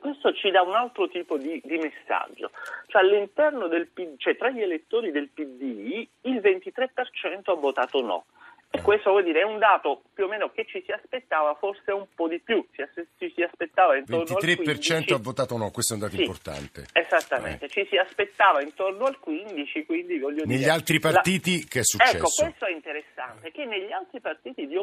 questo 0.05 0.33
ci 0.33 0.51
dà 0.51 0.61
un 0.61 0.75
altro 0.75 1.07
tipo 1.07 1.37
di, 1.37 1.59
di 1.63 1.77
messaggio, 1.77 2.51
cioè 2.87 3.01
all'interno 3.01 3.67
del 3.67 3.87
PD, 3.87 4.17
cioè 4.17 4.37
tra 4.37 4.49
gli 4.49 4.61
elettori 4.61 5.11
del 5.11 5.29
PD 5.29 6.07
il 6.21 6.37
23% 6.37 7.51
ha 7.51 7.53
votato 7.55 8.01
no, 8.01 8.25
e 8.75 8.81
questo 8.81 9.09
vuol 9.11 9.23
dire 9.23 9.41
è 9.41 9.43
un 9.43 9.57
dato 9.57 10.03
più 10.13 10.25
o 10.25 10.27
meno 10.27 10.51
che 10.51 10.65
ci 10.65 10.81
si 10.85 10.91
aspettava 10.91 11.55
forse 11.55 11.91
un 11.91 12.07
po' 12.13 12.27
di 12.27 12.39
più, 12.39 12.65
ci, 12.71 12.83
ci 13.17 13.31
si 13.35 13.41
aspettava 13.41 13.97
intorno 13.97 14.23
23% 14.23 14.69
al 14.69 14.75
15%. 14.75 15.13
ha 15.13 15.17
votato 15.17 15.57
no, 15.57 15.71
questo 15.71 15.93
è 15.93 15.95
un 15.97 16.01
dato 16.03 16.15
sì, 16.15 16.21
importante. 16.21 16.85
Esattamente, 16.93 17.65
eh. 17.65 17.69
ci 17.69 17.85
si 17.89 17.97
aspettava 17.97 18.61
intorno 18.61 19.05
al 19.05 19.17
15%, 19.25 19.85
quindi 19.85 20.19
voglio 20.19 20.43
negli 20.45 20.59
dire... 20.59 20.71
altri 20.71 20.99
partiti 20.99 21.61
la... 21.61 21.65
che 21.69 21.79
è 21.79 21.83
successo? 21.83 22.17
Ecco, 22.17 22.29
questo 22.37 22.65
è 22.65 22.71
interessante, 22.71 23.51
che 23.51 23.65
negli 23.65 23.91
altri 23.91 24.19
partiti 24.19 24.67
di, 24.67 24.77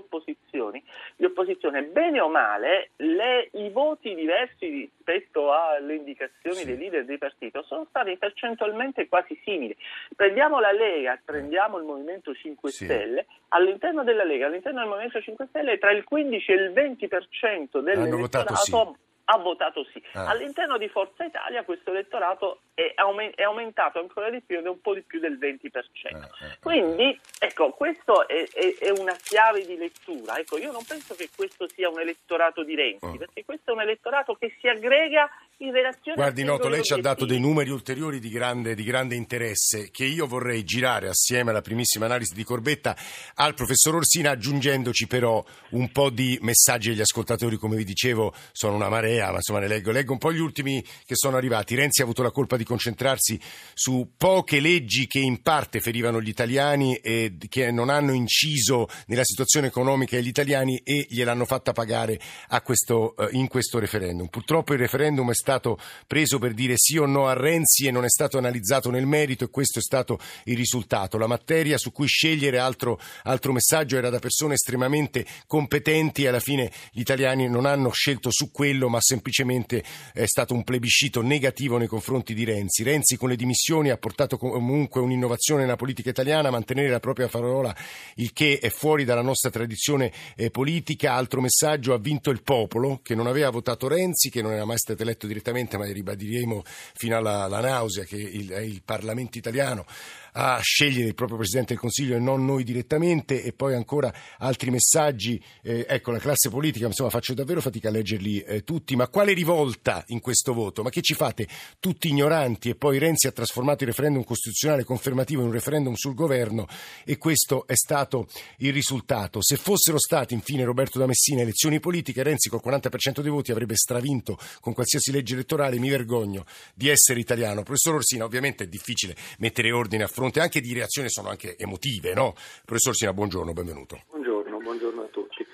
di 1.17 1.25
opposizione, 1.25 1.83
bene 1.83 2.21
o 2.21 2.29
male, 2.29 2.91
le, 2.97 3.49
i 3.53 3.71
voti 3.71 4.15
diversi 4.15 4.69
rispetto 4.69 5.32
alle 5.41 5.95
indicazioni 5.95 6.57
sì. 6.57 6.67
dei 6.67 6.77
leader 6.77 7.05
di 7.05 7.19
partito 7.19 7.63
sono 7.63 7.87
stati 7.89 8.17
percentualmente 8.17 9.09
quasi 9.09 9.39
simili. 9.45 9.77
Prendiamo 10.15 10.61
la 10.61 10.73
Lega, 10.73 11.19
prendiamo 11.25 11.79
il 11.79 11.85
Movimento 11.85 12.35
5 12.35 12.71
sì. 12.71 12.85
Stelle, 12.85 13.27
all'interno 13.49 14.05
della 14.05 14.25
Lega, 14.25 14.47
all'interno 14.47 14.81
del 14.81 14.89
Movimento 14.89 15.21
5 15.21 15.47
Stelle, 15.49 15.79
tra 15.79 15.91
il 15.93 16.05
15 16.05 16.51
e 16.51 16.55
il 16.55 16.73
20% 16.73 17.81
dell'elettorato 17.81 18.55
sì. 18.57 18.75
ha 18.75 19.39
votato 19.39 19.85
sì. 19.93 20.03
Ah. 20.13 20.29
All'interno 20.29 20.77
di 20.79 20.89
Forza 20.89 21.25
Italia 21.25 21.65
questo 21.65 21.91
elettorato 21.91 22.61
è, 22.75 22.93
aument- 22.97 23.35
è, 23.35 23.43
aumentato 23.43 23.99
ancora 23.99 24.31
di 24.31 24.41
più 24.41 24.59
ed 24.59 24.65
è 24.65 24.69
un 24.69 24.81
po' 24.81 24.95
di 24.95 25.03
più 25.03 25.21
del 25.21 25.39
20%. 25.39 26.15
Ah, 26.15 26.19
ah, 26.19 26.57
Quindi, 26.61 27.19
ecco, 27.39 27.71
questo 27.71 28.27
è, 28.27 28.49
è, 28.53 28.75
è, 28.79 28.91
una 28.91 29.17
chiave 29.23 29.65
di 29.67 29.77
lettura. 29.77 30.39
Ecco, 30.39 30.59
io 30.59 30.73
non 30.73 30.85
penso 30.85 31.15
che 31.15 31.29
questo 31.35 31.69
sia 31.69 31.89
un 31.89 32.01
elettorato 32.01 32.65
di 32.65 32.75
Renzi, 32.75 33.05
oh. 33.05 33.17
perché 33.17 33.45
questo 33.45 33.71
è 33.71 33.75
un 33.75 33.83
elettorato 33.83 34.35
che 34.35 34.55
si 34.61 34.69
aggrega 34.69 35.29
in 35.59 35.73
relazione 35.73 36.17
Guardi, 36.17 36.45
Noto, 36.45 36.69
lei 36.69 36.83
ci 36.83 36.93
ha 36.93 37.01
dato 37.01 37.25
dei 37.25 37.39
numeri 37.39 37.71
ulteriori 37.71 38.19
di 38.19 38.31
grande, 38.31 38.75
di 38.75 38.83
grande, 38.83 39.15
interesse 39.15 39.91
che 39.91 40.05
io 40.05 40.27
vorrei 40.27 40.65
girare 40.65 41.09
assieme 41.09 41.51
alla 41.51 41.61
primissima 41.61 42.07
analisi 42.07 42.35
di 42.35 42.43
Corbetta 42.43 42.97
al 43.35 43.55
professor 43.55 43.95
Orsina, 43.95 44.31
aggiungendoci 44.31 45.07
però 45.07 45.45
un 45.71 45.91
po' 45.93 46.11
di 46.11 46.39
messaggi 46.43 46.91
agli 46.91 47.01
ascoltatori, 47.01 47.57
come 47.57 47.77
vi 47.77 47.85
dicevo, 47.85 48.35
sono 48.51 48.75
una 48.75 48.89
marea, 48.89 49.31
ma 49.31 49.37
insomma 49.37 49.61
ne 49.61 49.69
leggo. 49.69 49.93
Leggo 49.93 50.13
un 50.13 50.19
po' 50.19 50.33
gli 50.33 50.41
ultimi 50.41 50.83
che 51.05 51.15
sono 51.15 51.37
arrivati. 51.37 51.75
Renzi 51.75 52.01
ha 52.01 52.05
avuto 52.05 52.23
la 52.23 52.31
colpa 52.31 52.57
di 52.57 52.62
concentrarsi 52.65 53.41
su 53.75 54.13
poche 54.17 54.61
leggi 54.61 55.07
che 55.07 55.19
in 55.19 55.43
parte 55.43 55.81
ferivano 55.81 56.21
gli 56.21 56.29
italiani 56.29 56.97
e 56.97 57.37
che 57.49 57.71
non 57.71 57.89
hanno 57.89 58.13
inciso 58.13 58.89
nella 59.07 59.25
situazione 59.25 59.67
economica 59.69 60.17
degli 60.17 60.29
italiani 60.29 60.81
e 60.85 61.07
gliel'hanno 61.09 61.45
fatta 61.45 61.73
pagare 61.73 62.21
questo, 62.63 63.17
eh, 63.17 63.29
in 63.33 63.49
questo 63.49 63.79
referendum. 63.79 64.29
Purtroppo 64.29 64.73
il 64.73 64.79
referendum 64.79 65.31
è 65.31 65.35
stato 65.35 65.79
preso 66.07 66.39
per 66.39 66.55
dire 66.55 66.75
sì 66.77 66.97
o 66.99 67.07
no 67.07 67.27
a 67.27 67.33
Renzi 67.33 67.87
e 67.87 67.91
non 67.91 68.05
è 68.05 68.09
stato 68.09 68.39
analizzato 68.39 68.91
nel 68.91 69.07
merito 69.07 69.45
e 69.45 69.51
questo 69.51 69.79
è 69.79 69.83
stato 69.83 70.19
il 70.45 70.57
risultato. 70.57 71.19
La 71.19 71.27
materia 71.27 71.79
su 71.79 71.93
cui 71.93 72.07
scegliere 72.07 72.59
altro, 72.59 73.01
altro 73.25 73.53
messaggio 73.53 73.97
era 73.97 74.11
da 74.11 74.19
persone 74.19 74.55
estremamente 74.55 75.27
competenti 75.47 76.25
e 76.25 76.29
alla 76.29 76.41
fine 76.41 76.71
gli 76.93 77.01
italiani 77.01 77.49
non 77.49 77.67
hanno 77.67 77.91
scelto 77.91 78.31
su 78.31 78.51
quello 78.51 78.89
ma 78.89 79.01
semplicemente 79.01 79.83
è 80.13 80.27
stato 80.27 80.55
un 80.55 80.65
plebiscito 80.65 81.23
negativo 81.23 81.79
nei 81.79 81.87
confronti 81.89 82.35
di 82.35 82.45
Renzi. 82.45 82.52
Renzi 82.83 83.17
con 83.17 83.29
le 83.29 83.37
dimissioni 83.37 83.91
ha 83.91 83.97
portato 83.97 84.37
comunque 84.37 85.01
un'innovazione 85.01 85.63
nella 85.63 85.77
politica 85.77 86.11
italiana, 86.11 86.51
mantenere 86.51 86.89
la 86.89 87.01
propria 87.01 87.29
parola, 87.29 87.75
il 88.17 88.33
che 88.33 88.59
è 88.61 88.69
fuori 88.69 89.05
dalla 89.05 89.23
nostra 89.23 89.51
tradizione 89.51 90.13
eh, 90.37 90.51
politica. 90.51 91.15
Altro 91.15 91.41
messaggio, 91.41 91.95
ha 91.95 91.99
vinto 91.99 92.31
il 92.31 92.43
popolo 92.43 93.01
che 93.03 93.15
non 93.15 93.27
aveva 93.27 93.51
votato 93.51 93.89
Renzi, 93.89 94.31
che 94.31 94.43
non 94.43 94.53
era 94.53 94.65
mai 94.65 94.79
stato 94.79 95.03
eletto 95.03 95.27
direttamente, 95.27 95.77
ma 95.77 95.85
ribadiremo 95.85 96.63
fino 96.95 97.17
alla, 97.17 97.45
alla 97.45 97.61
nausea 97.61 98.05
che 98.05 98.17
il, 98.17 98.51
il 98.51 98.83
Parlamento 98.85 99.39
italiano 99.39 99.85
a 100.33 100.59
scegliere 100.63 101.09
il 101.09 101.15
proprio 101.15 101.39
Presidente 101.39 101.73
del 101.73 101.81
Consiglio 101.81 102.17
e 102.17 102.19
non 102.19 102.45
noi 102.45 102.65
direttamente 102.65 103.43
e 103.43 103.53
poi 103.53 103.75
ancora 103.75 104.13
altri 104.39 104.71
messaggi, 104.71 105.43
eh, 105.63 105.85
ecco 105.89 106.11
la 106.11 106.19
classe 106.19 106.49
politica, 106.49 106.87
insomma 106.87 107.11
faccio 107.11 107.35
davvero 107.35 107.61
fatica 107.61 107.89
a 107.89 107.93
leggerli 107.93 108.41
eh, 108.41 108.65
tutti, 108.65 108.97
ma 108.97 109.09
quale 109.09 109.35
rivolta 109.35 110.05
in 110.09 110.21
questo 110.21 110.55
voto? 110.55 110.83
Ma 110.83 110.91
che 110.91 111.03
ci 111.03 111.15
fate 111.15 111.47
tutti 111.81 112.09
ignoranti 112.09 112.71
e 112.71 112.75
poi 112.75 112.99
Renzi 112.99 113.27
ha 113.27 113.33
trasformato 113.33 113.83
il 113.83 113.91
referendum 113.91 114.25
costituzionale 114.25 114.85
confermativo 114.85 115.43
in 115.43 115.49
un 115.49 115.53
referendum 115.53 115.95
sul 115.95 116.15
governo 116.15 116.67
e 117.05 117.19
questo 117.19 117.67
è 117.67 117.75
stato 117.75 118.29
il 118.59 118.73
risultato. 118.73 119.43
Se 119.43 119.57
fossero 119.57 119.99
stati 119.99 120.35
infine 120.35 120.65
Roberto 120.65 120.99
da 120.99 121.07
Messina 121.07 121.43
elezioni 121.43 121.79
politiche, 121.79 122.23
Renzi 122.23 122.49
col 122.49 122.63
40% 122.65 123.21
dei 123.21 123.31
voti 123.31 123.51
avrebbe 123.51 123.77
stravinto 123.77 124.39
con 124.61 124.73
qualsiasi 124.73 125.13
legge 125.13 125.35
elettorale, 125.35 125.79
mi 125.79 125.91
vergogno 125.91 126.45
di 126.75 126.89
essere 126.89 127.21
italiano. 127.21 127.63
Professor 127.63 127.97
Orsina, 127.97 128.25
ovviamente 128.25 128.65
è 128.65 128.67
difficile 128.67 129.15
mettere 129.39 129.73
ordine 129.73 130.05
a 130.05 130.09
fronte 130.09 130.22
fronte 130.23 130.39
anche 130.39 130.61
di 130.61 130.73
reazioni 130.73 131.09
sono 131.09 131.31
anche 131.31 131.57
emotive, 131.59 132.15
no? 132.15 132.35
Professor 132.65 132.95
Sina, 132.95 133.13
buongiorno, 133.13 133.53
benvenuto. 133.53 134.03
Buongiorno, 134.09 134.59
buongiorno 134.59 135.03
a 135.03 135.07
tutti. 135.07 135.45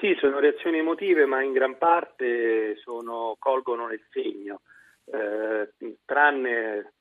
Sì, 0.00 0.16
sono 0.18 0.40
reazioni 0.40 0.78
emotive, 0.78 1.24
ma 1.24 1.40
in 1.40 1.52
gran 1.52 1.78
parte 1.78 2.76
sono, 2.82 3.36
colgono 3.38 3.86
nel 3.86 4.02
segno, 4.10 4.62
eh, 5.04 5.72
tranne, 6.04 6.94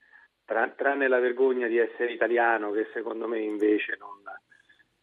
tra, 0.46 0.70
tranne, 0.76 1.08
la 1.08 1.18
vergogna 1.18 1.66
di 1.66 1.80
essere 1.80 2.14
italiano, 2.14 2.70
che 2.70 2.88
secondo 2.94 3.28
me 3.28 3.40
invece 3.40 3.98
non, 3.98 4.22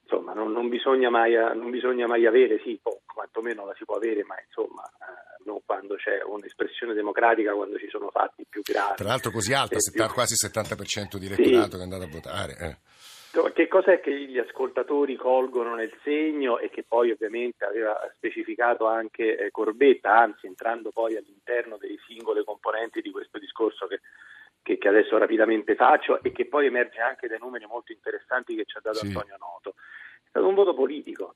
insomma, 0.03 0.35
non, 0.35 0.53
non, 0.53 0.69
bisogna, 0.69 1.11
mai, 1.11 1.35
non 1.35 1.71
bisogna 1.71 2.07
mai 2.07 2.27
avere, 2.27 2.61
sì, 2.63 2.79
po, 2.81 3.01
quantomeno 3.13 3.67
la 3.67 3.75
si 3.75 3.85
può 3.85 3.97
avere, 3.97 4.23
ma 4.23 4.37
insomma, 4.41 4.85
eh, 4.85 5.34
non 5.45 5.61
quando 5.65 5.97
c'è 5.97 6.23
un'espressione 6.23 6.95
democratica, 6.95 7.53
quando 7.53 7.79
ci 7.79 7.89
sono 7.89 8.11
fatti 8.11 8.45
più 8.49 8.63
gravi. 8.63 8.97
Tra 8.97 9.09
l'altro 9.09 9.31
così 9.31 9.53
alta, 9.53 9.77
più... 9.79 10.05
quasi 10.13 10.35
il 10.35 10.51
70% 10.51 11.17
di 11.17 11.27
elettorato 11.27 11.71
sì. 11.71 11.71
che 11.71 11.79
è 11.79 11.83
andato 11.83 12.03
a 12.05 12.09
votare. 12.09 12.57
Eh. 12.59 12.77
Che 13.53 13.67
cos'è 13.67 13.99
che 13.99 14.13
gli 14.13 14.39
ascoltatori 14.39 15.17
colgono 15.17 15.75
nel 15.75 15.93
segno 16.05 16.61
e 16.61 16.71
che 16.71 16.85
poi 16.85 17.11
ovviamente 17.11 17.65
aveva 17.65 17.99
specificato 18.15 18.87
anche 18.87 19.37
eh, 19.37 19.51
Corbetta, 19.51 20.17
anzi 20.17 20.47
entrando 20.47 20.91
poi 20.93 21.17
all'interno 21.17 21.77
delle 21.77 21.99
singole 22.07 22.45
componenti 22.45 23.01
di 23.01 23.11
questo 23.11 23.41
discorso 23.41 23.89
che, 23.89 24.03
che, 24.63 24.79
che, 24.79 24.89
adesso 24.89 25.19
rapidamente 25.19 25.75
faccio 25.75 26.23
e 26.23 26.31
che 26.31 26.47
poi 26.47 26.67
emerge 26.67 27.01
anche 27.01 27.27
dai 27.27 27.41
numeri 27.41 27.67
molto 27.67 27.91
interessanti 27.91 28.55
che 28.55 28.67
ci 28.67 28.77
ha 28.77 28.81
dato 28.81 28.99
sì. 28.99 29.07
Antonio 29.07 29.37
Noto. 29.37 29.75
È 30.23 30.29
stato 30.29 30.47
un 30.47 30.55
voto 30.55 30.73
politico 30.73 31.35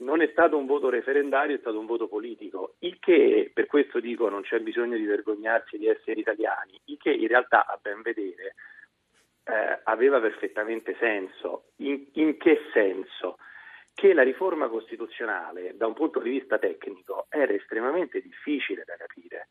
non 0.00 0.20
è 0.22 0.28
stato 0.32 0.56
un 0.56 0.66
voto 0.66 0.88
referendario, 0.88 1.56
è 1.56 1.60
stato 1.60 1.78
un 1.78 1.86
voto 1.86 2.08
politico, 2.08 2.74
il 2.80 2.98
che, 2.98 3.50
per 3.52 3.66
questo 3.66 4.00
dico, 4.00 4.28
non 4.28 4.42
c'è 4.42 4.60
bisogno 4.60 4.96
di 4.96 5.04
vergognarsi 5.04 5.78
di 5.78 5.86
essere 5.86 6.20
italiani, 6.20 6.78
il 6.86 6.98
che 6.98 7.10
in 7.10 7.28
realtà 7.28 7.66
a 7.66 7.78
ben 7.80 8.02
vedere 8.02 8.54
eh, 9.44 9.80
aveva 9.84 10.20
perfettamente 10.20 10.96
senso. 10.98 11.70
In, 11.76 12.06
in 12.14 12.36
che 12.38 12.60
senso? 12.72 13.38
Che 13.92 14.14
la 14.14 14.22
riforma 14.22 14.68
costituzionale, 14.68 15.76
da 15.76 15.86
un 15.86 15.94
punto 15.94 16.20
di 16.20 16.30
vista 16.30 16.58
tecnico, 16.58 17.26
era 17.28 17.52
estremamente 17.52 18.20
difficile 18.20 18.84
da 18.86 18.96
capire 18.96 19.48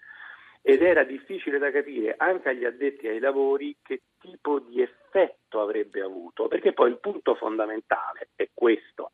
ed 0.62 0.82
era 0.82 1.04
difficile 1.04 1.58
da 1.58 1.72
capire 1.72 2.16
anche 2.18 2.50
agli 2.50 2.66
addetti 2.66 3.08
ai 3.08 3.20
lavori 3.20 3.78
che 3.82 4.02
tipo 4.20 4.60
di 4.60 4.82
effetto 4.82 5.62
avrebbe 5.62 6.02
avuto, 6.02 6.48
perché 6.48 6.74
poi 6.74 6.90
il 6.90 7.00
punto 7.00 7.36
fondamentale 7.36 8.30
è 8.36 8.50
questo 8.54 9.12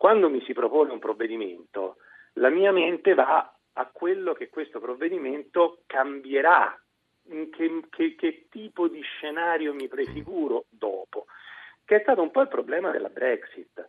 quando 0.00 0.30
mi 0.30 0.40
si 0.46 0.54
propone 0.54 0.92
un 0.92 0.98
provvedimento, 0.98 1.96
la 2.36 2.48
mia 2.48 2.72
mente 2.72 3.12
va 3.12 3.54
a 3.74 3.90
quello 3.92 4.32
che 4.32 4.48
questo 4.48 4.80
provvedimento 4.80 5.82
cambierà, 5.84 6.74
che, 7.28 7.84
che, 7.90 8.14
che 8.14 8.46
tipo 8.48 8.88
di 8.88 9.02
scenario 9.02 9.74
mi 9.74 9.88
prefiguro 9.88 10.64
dopo, 10.70 11.26
che 11.84 11.96
è 11.96 12.00
stato 12.00 12.22
un 12.22 12.30
po' 12.30 12.40
il 12.40 12.48
problema 12.48 12.90
della 12.90 13.10
Brexit. 13.10 13.86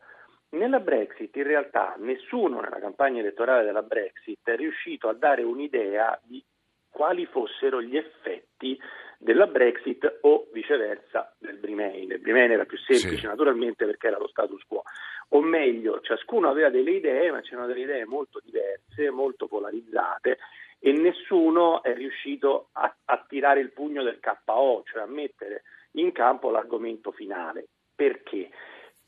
Nella 0.49 0.81
Brexit 0.81 1.33
in 1.37 1.43
realtà 1.43 1.95
nessuno 1.99 2.59
nella 2.59 2.79
campagna 2.79 3.21
elettorale 3.21 3.63
della 3.63 3.83
Brexit 3.83 4.49
è 4.49 4.57
riuscito 4.57 5.07
a 5.07 5.13
dare 5.13 5.43
un'idea 5.43 6.19
di 6.23 6.43
quali 6.89 7.25
fossero 7.25 7.81
gli 7.81 7.95
effetti 7.95 8.77
della 9.21 9.45
Brexit 9.45 10.19
o 10.21 10.47
viceversa 10.51 11.33
del 11.37 11.59
Remain. 11.61 12.11
Il 12.11 12.21
Remain 12.23 12.51
era 12.51 12.65
più 12.65 12.77
semplice 12.77 13.21
sì. 13.21 13.25
naturalmente 13.27 13.85
perché 13.85 14.07
era 14.07 14.17
lo 14.17 14.27
status 14.27 14.63
quo, 14.67 14.81
o 15.29 15.41
meglio, 15.41 16.01
ciascuno 16.01 16.49
aveva 16.49 16.69
delle 16.69 16.91
idee, 16.91 17.31
ma 17.31 17.41
c'erano 17.41 17.67
delle 17.67 17.81
idee 17.81 18.05
molto 18.05 18.41
diverse, 18.43 19.09
molto 19.11 19.47
polarizzate 19.47 20.39
e 20.79 20.91
nessuno 20.93 21.83
è 21.83 21.93
riuscito 21.93 22.69
a, 22.73 22.93
a 23.05 23.25
tirare 23.27 23.59
il 23.59 23.71
pugno 23.71 24.01
del 24.01 24.19
KO, 24.19 24.83
cioè 24.85 25.03
a 25.03 25.05
mettere 25.05 25.61
in 25.91 26.11
campo 26.11 26.49
l'argomento 26.49 27.11
finale. 27.11 27.67
Perché? 27.95 28.49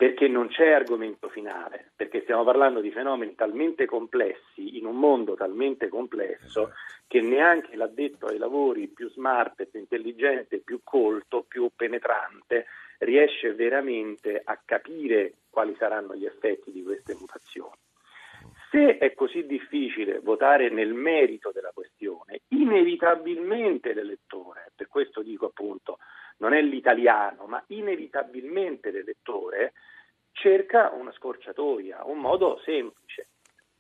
Perché 0.04 0.28
non 0.28 0.50
c'è 0.50 0.70
argomento 0.70 1.30
finale, 1.30 1.94
perché 1.96 2.24
stiamo 2.24 2.44
parlando 2.44 2.82
di 2.82 2.92
fenomeni 2.92 3.36
talmente 3.36 3.86
complessi 3.86 4.78
in 4.78 4.86
un 4.86 4.98
mondo 4.98 5.36
talmente 5.36 5.88
complesso 5.88 6.74
che 7.08 7.22
neanche 7.22 7.78
l'addetto 7.78 8.26
ai 8.26 8.38
lavori 8.38 8.90
più 8.90 9.10
smart, 9.12 9.66
più 9.66 9.80
intelligente, 9.80 10.60
più 10.60 10.82
colto, 10.84 11.46
più 11.48 11.72
penetrante 11.74 12.66
riesce 12.98 13.54
veramente 13.54 14.42
a 14.44 14.62
capire 14.66 15.36
quali 15.50 15.74
saranno 15.80 16.16
gli 16.16 16.26
effetti 16.26 16.74
di 16.74 16.84
queste 16.84 17.16
mutazioni. 17.18 17.80
Se 18.72 18.98
è 18.98 19.14
così 19.14 19.46
difficile 19.46 20.20
votare 20.20 20.70
nel 20.70 20.94
merito 20.94 21.52
della 21.54 21.72
questione, 21.74 22.42
inevitabilmente 22.50 23.94
l'elettore, 23.94 24.74
per 24.76 24.90
questo 24.90 25.22
dico 25.22 25.46
appunto, 25.46 26.00
non 26.40 26.52
è 26.54 26.62
l'italiano, 26.62 27.46
ma 27.46 27.64
inevitabilmente 27.68 28.92
l'elettore 28.92 29.72
cerca 30.34 30.92
una 30.92 31.12
scorciatoia, 31.14 32.04
un 32.06 32.20
modo 32.20 32.60
semplice. 32.64 33.30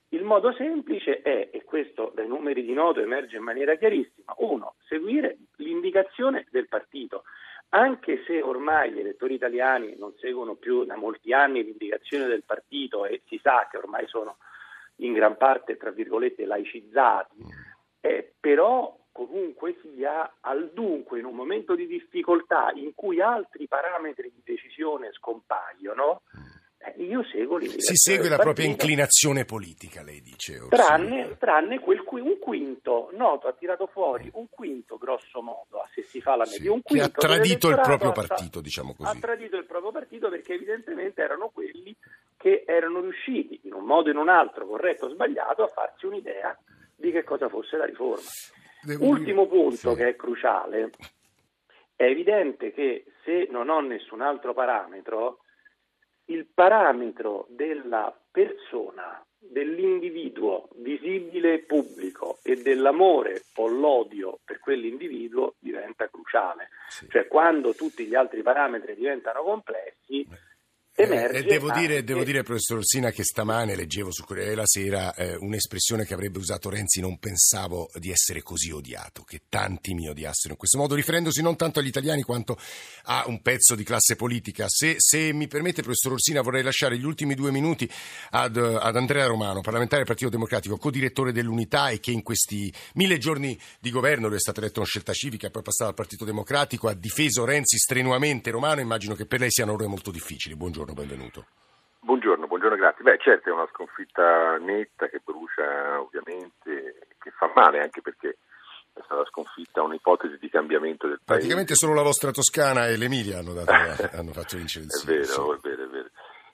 Il 0.09 0.23
modo 0.23 0.53
semplice 0.53 1.21
è, 1.21 1.49
e 1.51 1.63
questo 1.63 2.11
dai 2.13 2.27
numeri 2.27 2.63
di 2.63 2.73
noto 2.73 3.01
emerge 3.01 3.37
in 3.37 3.43
maniera 3.43 3.75
chiarissima, 3.75 4.33
uno, 4.37 4.75
seguire 4.87 5.37
l'indicazione 5.57 6.45
del 6.51 6.67
partito 6.67 7.23
anche 7.73 8.23
se 8.25 8.41
ormai 8.41 8.91
gli 8.91 8.99
elettori 8.99 9.33
italiani 9.33 9.95
non 9.97 10.13
seguono 10.19 10.55
più 10.55 10.85
da 10.85 10.95
molti 10.95 11.33
anni 11.33 11.63
l'indicazione 11.63 12.27
del 12.27 12.43
partito 12.43 13.05
e 13.05 13.21
si 13.25 13.39
sa 13.41 13.67
che 13.69 13.77
ormai 13.77 14.07
sono 14.07 14.37
in 14.97 15.13
gran 15.13 15.37
parte, 15.37 15.75
tra 15.75 15.89
virgolette, 15.89 16.45
laicizzati, 16.45 17.43
eh, 17.99 18.33
però 18.39 18.95
comunque 19.13 19.77
sia 19.81 20.37
al 20.41 20.71
dunque 20.73 21.19
in 21.19 21.25
un 21.25 21.35
momento 21.35 21.75
di 21.75 21.87
difficoltà 21.87 22.71
in 22.75 22.93
cui 22.95 23.21
altri 23.21 23.67
parametri 23.67 24.33
di 24.33 24.41
decisione 24.43 25.11
scompaiono, 25.13 26.23
eh, 26.79 27.01
io 27.03 27.23
seguo 27.31 27.61
Si 27.61 27.95
segue 27.95 28.27
la 28.27 28.37
propria 28.37 28.65
inclinazione 28.65 29.45
politica, 29.45 30.01
lei 30.01 30.19
dice. 30.19 30.67
Tranne, 30.67 31.37
tranne 31.37 31.79
quel 31.79 32.01
qui, 32.01 32.19
un 32.19 32.39
quinto, 32.39 33.09
noto, 33.13 33.47
ha 33.47 33.53
tirato 33.53 33.87
fuori 33.87 34.29
un 34.33 34.47
quinto 34.49 34.97
grosso 34.97 35.41
modo, 35.41 35.87
se 35.93 36.03
si 36.03 36.19
fa 36.19 36.35
la 36.35 36.43
media, 36.43 36.59
sì, 36.59 36.67
un 36.67 36.81
quinto 36.81 37.07
che 37.07 37.25
ha 37.25 37.29
tradito 37.29 37.69
il 37.69 37.79
proprio 37.79 38.11
partito, 38.11 38.59
diciamo 38.59 38.95
così. 38.95 39.15
Ha 39.15 39.19
tradito 39.19 39.55
il 39.57 39.65
proprio 39.65 39.91
partito 39.91 40.29
perché 40.29 40.53
evidentemente 40.53 41.21
erano 41.21 41.49
quelli 41.53 41.95
che 42.35 42.63
erano 42.65 42.99
riusciti, 42.99 43.61
in 43.63 43.73
un 43.73 43.85
modo 43.85 44.09
o 44.09 44.11
in 44.11 44.17
un 44.17 44.27
altro, 44.27 44.65
corretto 44.65 45.05
o 45.05 45.09
sbagliato, 45.09 45.63
a 45.63 45.67
farsi 45.67 46.07
un'idea 46.07 46.57
di 46.95 47.11
che 47.11 47.23
cosa 47.23 47.47
fosse 47.47 47.77
la 47.77 47.85
riforma. 47.85 48.27
Devo 48.83 49.05
Ultimo 49.05 49.45
dire... 49.45 49.55
punto 49.55 49.91
sì. 49.91 49.95
che 49.95 50.07
è 50.09 50.15
cruciale, 50.15 50.91
è 51.95 52.03
evidente 52.03 52.71
che 52.71 53.05
se 53.23 53.47
non 53.49 53.69
ho 53.69 53.79
nessun 53.79 54.21
altro 54.21 54.53
parametro, 54.53 55.39
il 56.25 56.45
parametro 56.53 57.45
della 57.49 58.15
persona, 58.31 59.23
dell'individuo 59.37 60.69
visibile 60.75 61.53
e 61.55 61.59
pubblico 61.59 62.39
e 62.43 62.61
dell'amore 62.61 63.43
o 63.55 63.67
l'odio 63.67 64.39
per 64.43 64.59
quell'individuo 64.59 65.55
diventa 65.59 66.07
cruciale. 66.07 66.69
Sì. 66.87 67.07
Cioè 67.09 67.27
quando 67.27 67.73
tutti 67.73 68.05
gli 68.05 68.15
altri 68.15 68.41
parametri 68.41 68.95
diventano 68.95 69.43
complessi, 69.43 70.25
Emerge 70.95 71.39
eh, 71.39 71.43
devo, 71.43 71.71
dire, 71.71 72.03
devo, 72.03 72.23
dire, 72.23 72.43
professor 72.43 72.77
Orsina, 72.77 73.09
che 73.09 73.23
stamane 73.23 73.75
leggevo 73.75 74.11
su 74.11 74.23
Corriere 74.23 74.49
della 74.49 74.67
Sera 74.67 75.15
eh, 75.15 75.35
un'espressione 75.39 76.05
che 76.05 76.13
avrebbe 76.13 76.37
usato 76.37 76.69
Renzi, 76.69 77.01
non 77.01 77.17
pensavo 77.17 77.89
di 77.95 78.11
essere 78.11 78.43
così 78.43 78.69
odiato, 78.69 79.23
che 79.23 79.41
tanti 79.49 79.95
mi 79.95 80.07
odiassero 80.07 80.51
in 80.51 80.57
questo 80.57 80.77
modo, 80.77 80.93
riferendosi 80.93 81.41
non 81.41 81.55
tanto 81.55 81.79
agli 81.79 81.87
italiani 81.87 82.21
quanto 82.21 82.59
a 83.05 83.23
un 83.25 83.41
pezzo 83.41 83.73
di 83.73 83.83
classe 83.83 84.15
politica. 84.15 84.67
Se, 84.69 84.97
se 84.99 85.33
mi 85.33 85.47
permette, 85.47 85.81
professor 85.81 86.11
Orsina, 86.11 86.41
vorrei 86.41 86.61
lasciare 86.61 86.95
gli 86.99 87.05
ultimi 87.05 87.33
due 87.33 87.49
minuti 87.49 87.89
ad, 88.29 88.55
ad 88.55 88.95
Andrea 88.95 89.25
Romano, 89.25 89.61
parlamentare 89.61 90.03
del 90.03 90.07
Partito 90.07 90.29
Democratico, 90.29 90.77
co-direttore 90.77 91.31
dell'Unità 91.31 91.89
e 91.89 91.99
che 91.99 92.11
in 92.11 92.21
questi 92.21 92.71
mille 92.93 93.17
giorni 93.17 93.59
di 93.79 93.89
governo, 93.89 94.27
lui 94.27 94.37
è 94.37 94.39
stato 94.39 94.59
eletto 94.59 94.81
una 94.81 94.87
scelta 94.87 95.13
civica 95.13 95.49
poi 95.49 95.63
passato 95.63 95.89
al 95.89 95.95
Partito 95.95 96.23
Democratico, 96.23 96.87
ha 96.87 96.93
difeso 96.93 97.45
Renzi 97.45 97.79
strenuamente. 97.79 98.51
Romano, 98.51 98.79
immagino 98.79 99.15
che 99.15 99.25
per 99.25 99.39
lei 99.39 99.49
siano 99.49 99.73
ore 99.73 99.87
molto 99.87 100.11
difficili. 100.11 100.55
Buongiorno 100.55 100.82
buongiorno, 100.83 100.93
benvenuto. 100.93 101.45
Buongiorno, 101.99 102.47
buongiorno, 102.47 102.75
grazie. 102.75 103.03
Beh, 103.03 103.17
certo 103.19 103.49
è 103.49 103.53
una 103.53 103.67
sconfitta 103.71 104.57
netta 104.57 105.07
che 105.07 105.21
brucia 105.23 106.01
ovviamente, 106.01 107.07
che 107.17 107.31
fa 107.31 107.51
male 107.55 107.79
anche 107.79 108.01
perché 108.01 108.37
è 108.93 109.01
stata 109.05 109.25
sconfitta 109.25 109.81
un'ipotesi 109.81 110.37
di 110.37 110.49
cambiamento 110.49 111.07
del 111.07 111.19
paese. 111.23 111.47
Praticamente 111.47 111.75
solo 111.75 111.93
la 111.93 112.03
vostra 112.03 112.31
Toscana 112.31 112.87
e 112.87 112.97
l'Emilia 112.97 113.39
hanno, 113.39 113.53
dato, 113.53 113.71
hanno 114.17 114.33
fatto 114.33 114.57
vincere 114.57 114.85
il 114.85 114.91
sì. 114.91 115.05
È 115.05 115.19
vero, 115.19 115.55
è 115.55 115.59
vero, 115.61 115.83
è 115.83 115.87
vero. 115.87 116.09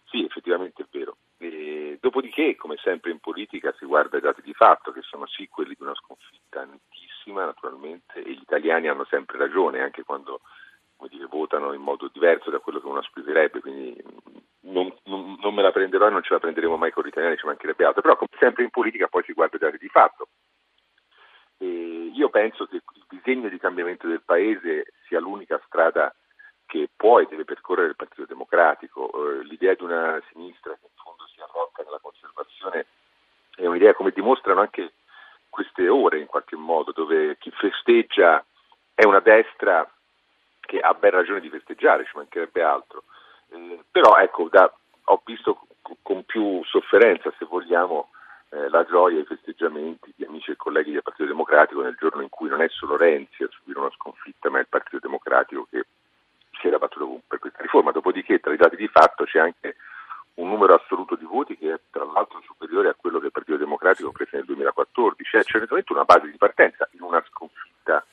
Sì, 0.06 0.24
effettivamente 0.24 0.84
è 0.84 0.86
vero. 0.92 1.18
E, 1.38 1.98
dopodiché, 2.00 2.56
come 2.56 2.78
sempre 2.78 3.12
in 3.12 3.20
politica, 3.20 3.74
si 3.78 3.86
guarda 3.86 4.18
i 4.18 4.22
dati 4.22 4.42
di 4.42 4.54
fatto, 4.54 4.92
che 4.92 5.02
sono 5.02 5.26
sì 5.26 5.48
quelli 5.48 5.74
di 5.76 5.84
una 5.84 5.96
sconfitta 5.96 6.64
nettissima, 6.64 7.46
naturalmente, 7.46 8.22
e 8.22 8.32
gli 8.32 8.42
italiani 8.42 8.88
hanno 8.88 9.06
sempre 9.10 9.38
ragione, 9.38 9.82
anche 9.82 10.04
quando 10.04 10.42
dire, 11.10 11.26
votano 11.26 11.74
in 11.74 11.82
modo 11.82 12.10
diverso 12.12 12.50
da 12.50 12.60
quello 12.60 12.80
che 12.80 12.88
uno 12.88 13.00
aspirerebbe, 13.00 13.60
quindi 13.60 14.02
non, 14.62 14.94
non, 15.06 15.38
non, 15.42 15.54
me 15.54 15.62
la 15.62 15.72
prenderò 15.72 16.08
e 16.08 16.12
non 16.12 16.24
ce 16.24 16.34
la 16.34 16.40
prenderemo 16.40 16.78
mai 16.78 16.92
con 16.92 17.04
gli 17.04 17.10
italiani, 17.10 17.38
ci 17.38 17.46
mancherebbe 17.46 17.86
altro, 17.86 18.02
però 18.02 18.16
come 18.16 18.30
sempre 18.40 18.64
in 18.64 18.70
politica 18.70 19.08
poi 19.08 19.24
si 19.24 19.34
guarda 19.34 19.58
i 19.58 19.60
dati 19.60 19.78
di 19.78 19.88
fatto. 19.90 20.28
E 21.58 22.12
io 22.14 22.30
penso 22.30 22.66
che 22.66 22.76
il 22.76 23.06
disegno 23.10 23.50
di 23.50 23.60
cambiamento 23.60 24.08
del 24.08 24.22
Paese 24.24 24.94
sia 25.08 25.20
l'unica 25.20 25.62
strada 25.66 26.14
che 26.66 26.88
può 26.96 27.20
e 27.20 27.26
deve 27.28 27.46
percorrere 27.46 27.90
il 27.90 27.96
Partito 27.96 28.26
Democratico. 28.26 29.10
Eh, 29.12 29.44
l'idea 29.44 29.74
di 29.74 29.84
una 29.84 30.22
sinistra 30.32 30.74
che 30.74 30.86
in 30.86 31.02
fondo 31.04 31.26
si 31.34 31.42
arrocca 31.42 31.84
nella 31.84 32.00
conservazione 32.00 32.86
è 33.56 33.66
un'idea 33.66 33.94
come 33.94 34.12
dimostrano 34.12 34.62
anche 34.62 34.94
queste 35.50 35.90
ore 35.90 36.20
in 36.20 36.28
qualche 36.28 36.56
modo, 36.56 36.92
dove 36.92 37.38
chi 37.40 37.52
festeggia 37.52 38.44
è 38.94 39.04
una 39.04 39.20
destra 39.20 39.90
che 40.70 40.80
ha 40.80 40.94
ben 40.94 41.10
ragione 41.10 41.40
di 41.40 41.50
festeggiare, 41.50 42.06
ci 42.06 42.16
mancherebbe 42.16 42.62
altro. 42.62 43.04
Eh, 43.50 43.80
però 43.90 44.18
ecco, 44.18 44.48
da, 44.52 44.72
ho 45.06 45.22
visto 45.26 45.66
con 46.04 46.24
più 46.26 46.64
sofferenza, 46.64 47.34
se 47.40 47.46
vogliamo, 47.46 48.12
eh, 48.50 48.70
la 48.70 48.86
gioia 48.86 49.18
e 49.18 49.22
i 49.22 49.26
festeggiamenti 49.26 50.14
di 50.16 50.26
amici 50.26 50.52
e 50.52 50.56
colleghi 50.56 50.92
del 50.92 51.02
Partito 51.02 51.28
Democratico 51.28 51.82
nel 51.82 51.98
giorno 52.00 52.22
in 52.22 52.30
cui 52.30 52.50
non 52.50 52.62
è 52.62 52.70
solo 52.70 52.98
Renzi 52.98 53.42
a 53.42 53.50
subire 53.50 53.80
una 53.80 53.90
sconfitta, 53.90 54.52
ma 54.52 54.60
è 54.60 54.62
il 54.62 54.68
Partito 54.70 55.00
Democratico 55.00 55.68
che 55.72 55.86
si 56.62 56.68
era 56.68 56.78
battuto 56.78 57.22
per 57.28 57.40
questa 57.40 57.64
riforma. 57.64 57.90
Dopodiché, 57.90 58.40
tra 58.40 58.54
i 58.54 58.58
dati 58.58 58.76
di 58.76 58.88
fatto, 58.88 59.24
c'è 59.24 59.40
anche 59.40 59.76
un 60.36 60.50
numero 60.50 60.76
assoluto 60.76 61.16
di 61.16 61.26
voti 61.26 61.58
che 61.58 61.74
è 61.74 61.80
tra 61.90 62.06
l'altro 62.06 62.42
superiore 62.46 62.90
a 62.90 62.96
quello 62.96 63.18
che 63.18 63.26
il 63.26 63.32
Partito 63.32 63.58
Democratico 63.58 64.12
prese 64.12 64.38
nel 64.38 64.46
2014. 64.46 65.24
C'è 65.24 65.44
certamente 65.44 65.92
una 65.94 66.06
base 66.06 66.30
di 66.30 66.38
partenza 66.38 66.88
in 66.92 67.02
una 67.02 67.24
sconfitta 67.28 68.06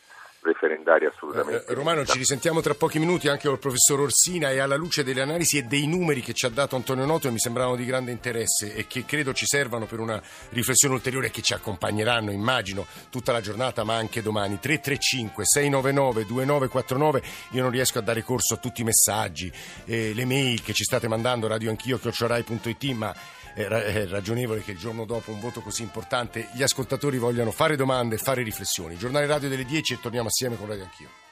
referendaria 0.47 1.13
assolutamente. 1.41 1.71
Eh, 1.71 1.75
Romano, 1.75 2.05
ci 2.05 2.19
risentiamo 2.19 2.61
tra 2.61 2.75
pochi 2.75 2.99
minuti 2.99 3.29
anche 3.29 3.49
col 3.49 3.59
professor 3.59 4.01
Orsina 4.01 4.51
e 4.51 4.59
alla 4.59 4.77
luce 4.77 5.05
delle 5.05 5.21
analisi 5.21 5.59
e 5.59 5.63
dei 5.65 5.87
numeri 5.87 6.23
che 6.23 6.33
ci 6.33 6.47
ha 6.47 6.49
dato 6.49 6.77
Antonio 6.77 7.05
Noto 7.05 7.29
e 7.29 7.31
mi 7.31 7.39
sembravano 7.39 7.77
di 7.77 7.85
grande 7.85 8.11
interesse 8.11 8.75
e 8.75 8.87
che 8.87 9.05
credo 9.05 9.33
ci 9.33 9.47
servano 9.47 9.87
per 9.87 10.01
una 10.01 10.21
riflessione 10.51 10.95
ulteriore 10.95 11.31
che 11.31 11.43
ci 11.43 11.53
accompagneranno, 11.53 12.31
immagino, 12.31 12.87
tutta 13.11 13.33
la 13.33 13.41
giornata 13.41 13.85
ma 13.85 13.97
anche 13.97 14.23
domani. 14.23 14.59
335 14.59 15.45
699 15.45 16.27
2949, 16.27 17.23
io 17.51 17.63
non 17.63 17.71
riesco 17.71 17.99
a 17.99 18.03
dare 18.03 18.23
corso 18.23 18.55
a 18.55 18.57
tutti 18.59 18.81
i 18.81 18.85
messaggi, 18.85 19.53
eh, 19.85 20.13
le 20.15 20.25
mail 20.25 20.63
che 20.63 20.73
ci 20.73 20.85
state 20.85 21.09
mandando, 21.09 21.47
radioanchio, 21.47 21.99
chiocciorai.it, 21.99 22.85
ma 22.93 23.15
è 23.57 24.07
ragionevole 24.07 24.63
che 24.63 24.73
il 24.73 24.79
giorno 24.79 25.07
dopo 25.07 25.31
un 25.31 25.41
voto 25.41 25.63
così 25.63 25.81
importante 25.81 26.49
gli 26.53 26.63
ascoltatori 26.63 27.17
vogliano 27.17 27.51
fare 27.51 27.75
domande 27.75 28.17
e 28.17 28.19
fare 28.19 28.43
riflessioni. 28.43 28.99
Giornale 28.99 29.25
radio 29.25 29.49
delle 29.49 29.65
10 29.65 29.95
e 29.95 30.01
torniamo 30.01 30.29
assieme 30.29 30.59
con 30.59 30.67
Radio 30.67 30.85
Anch'io. 30.85 31.26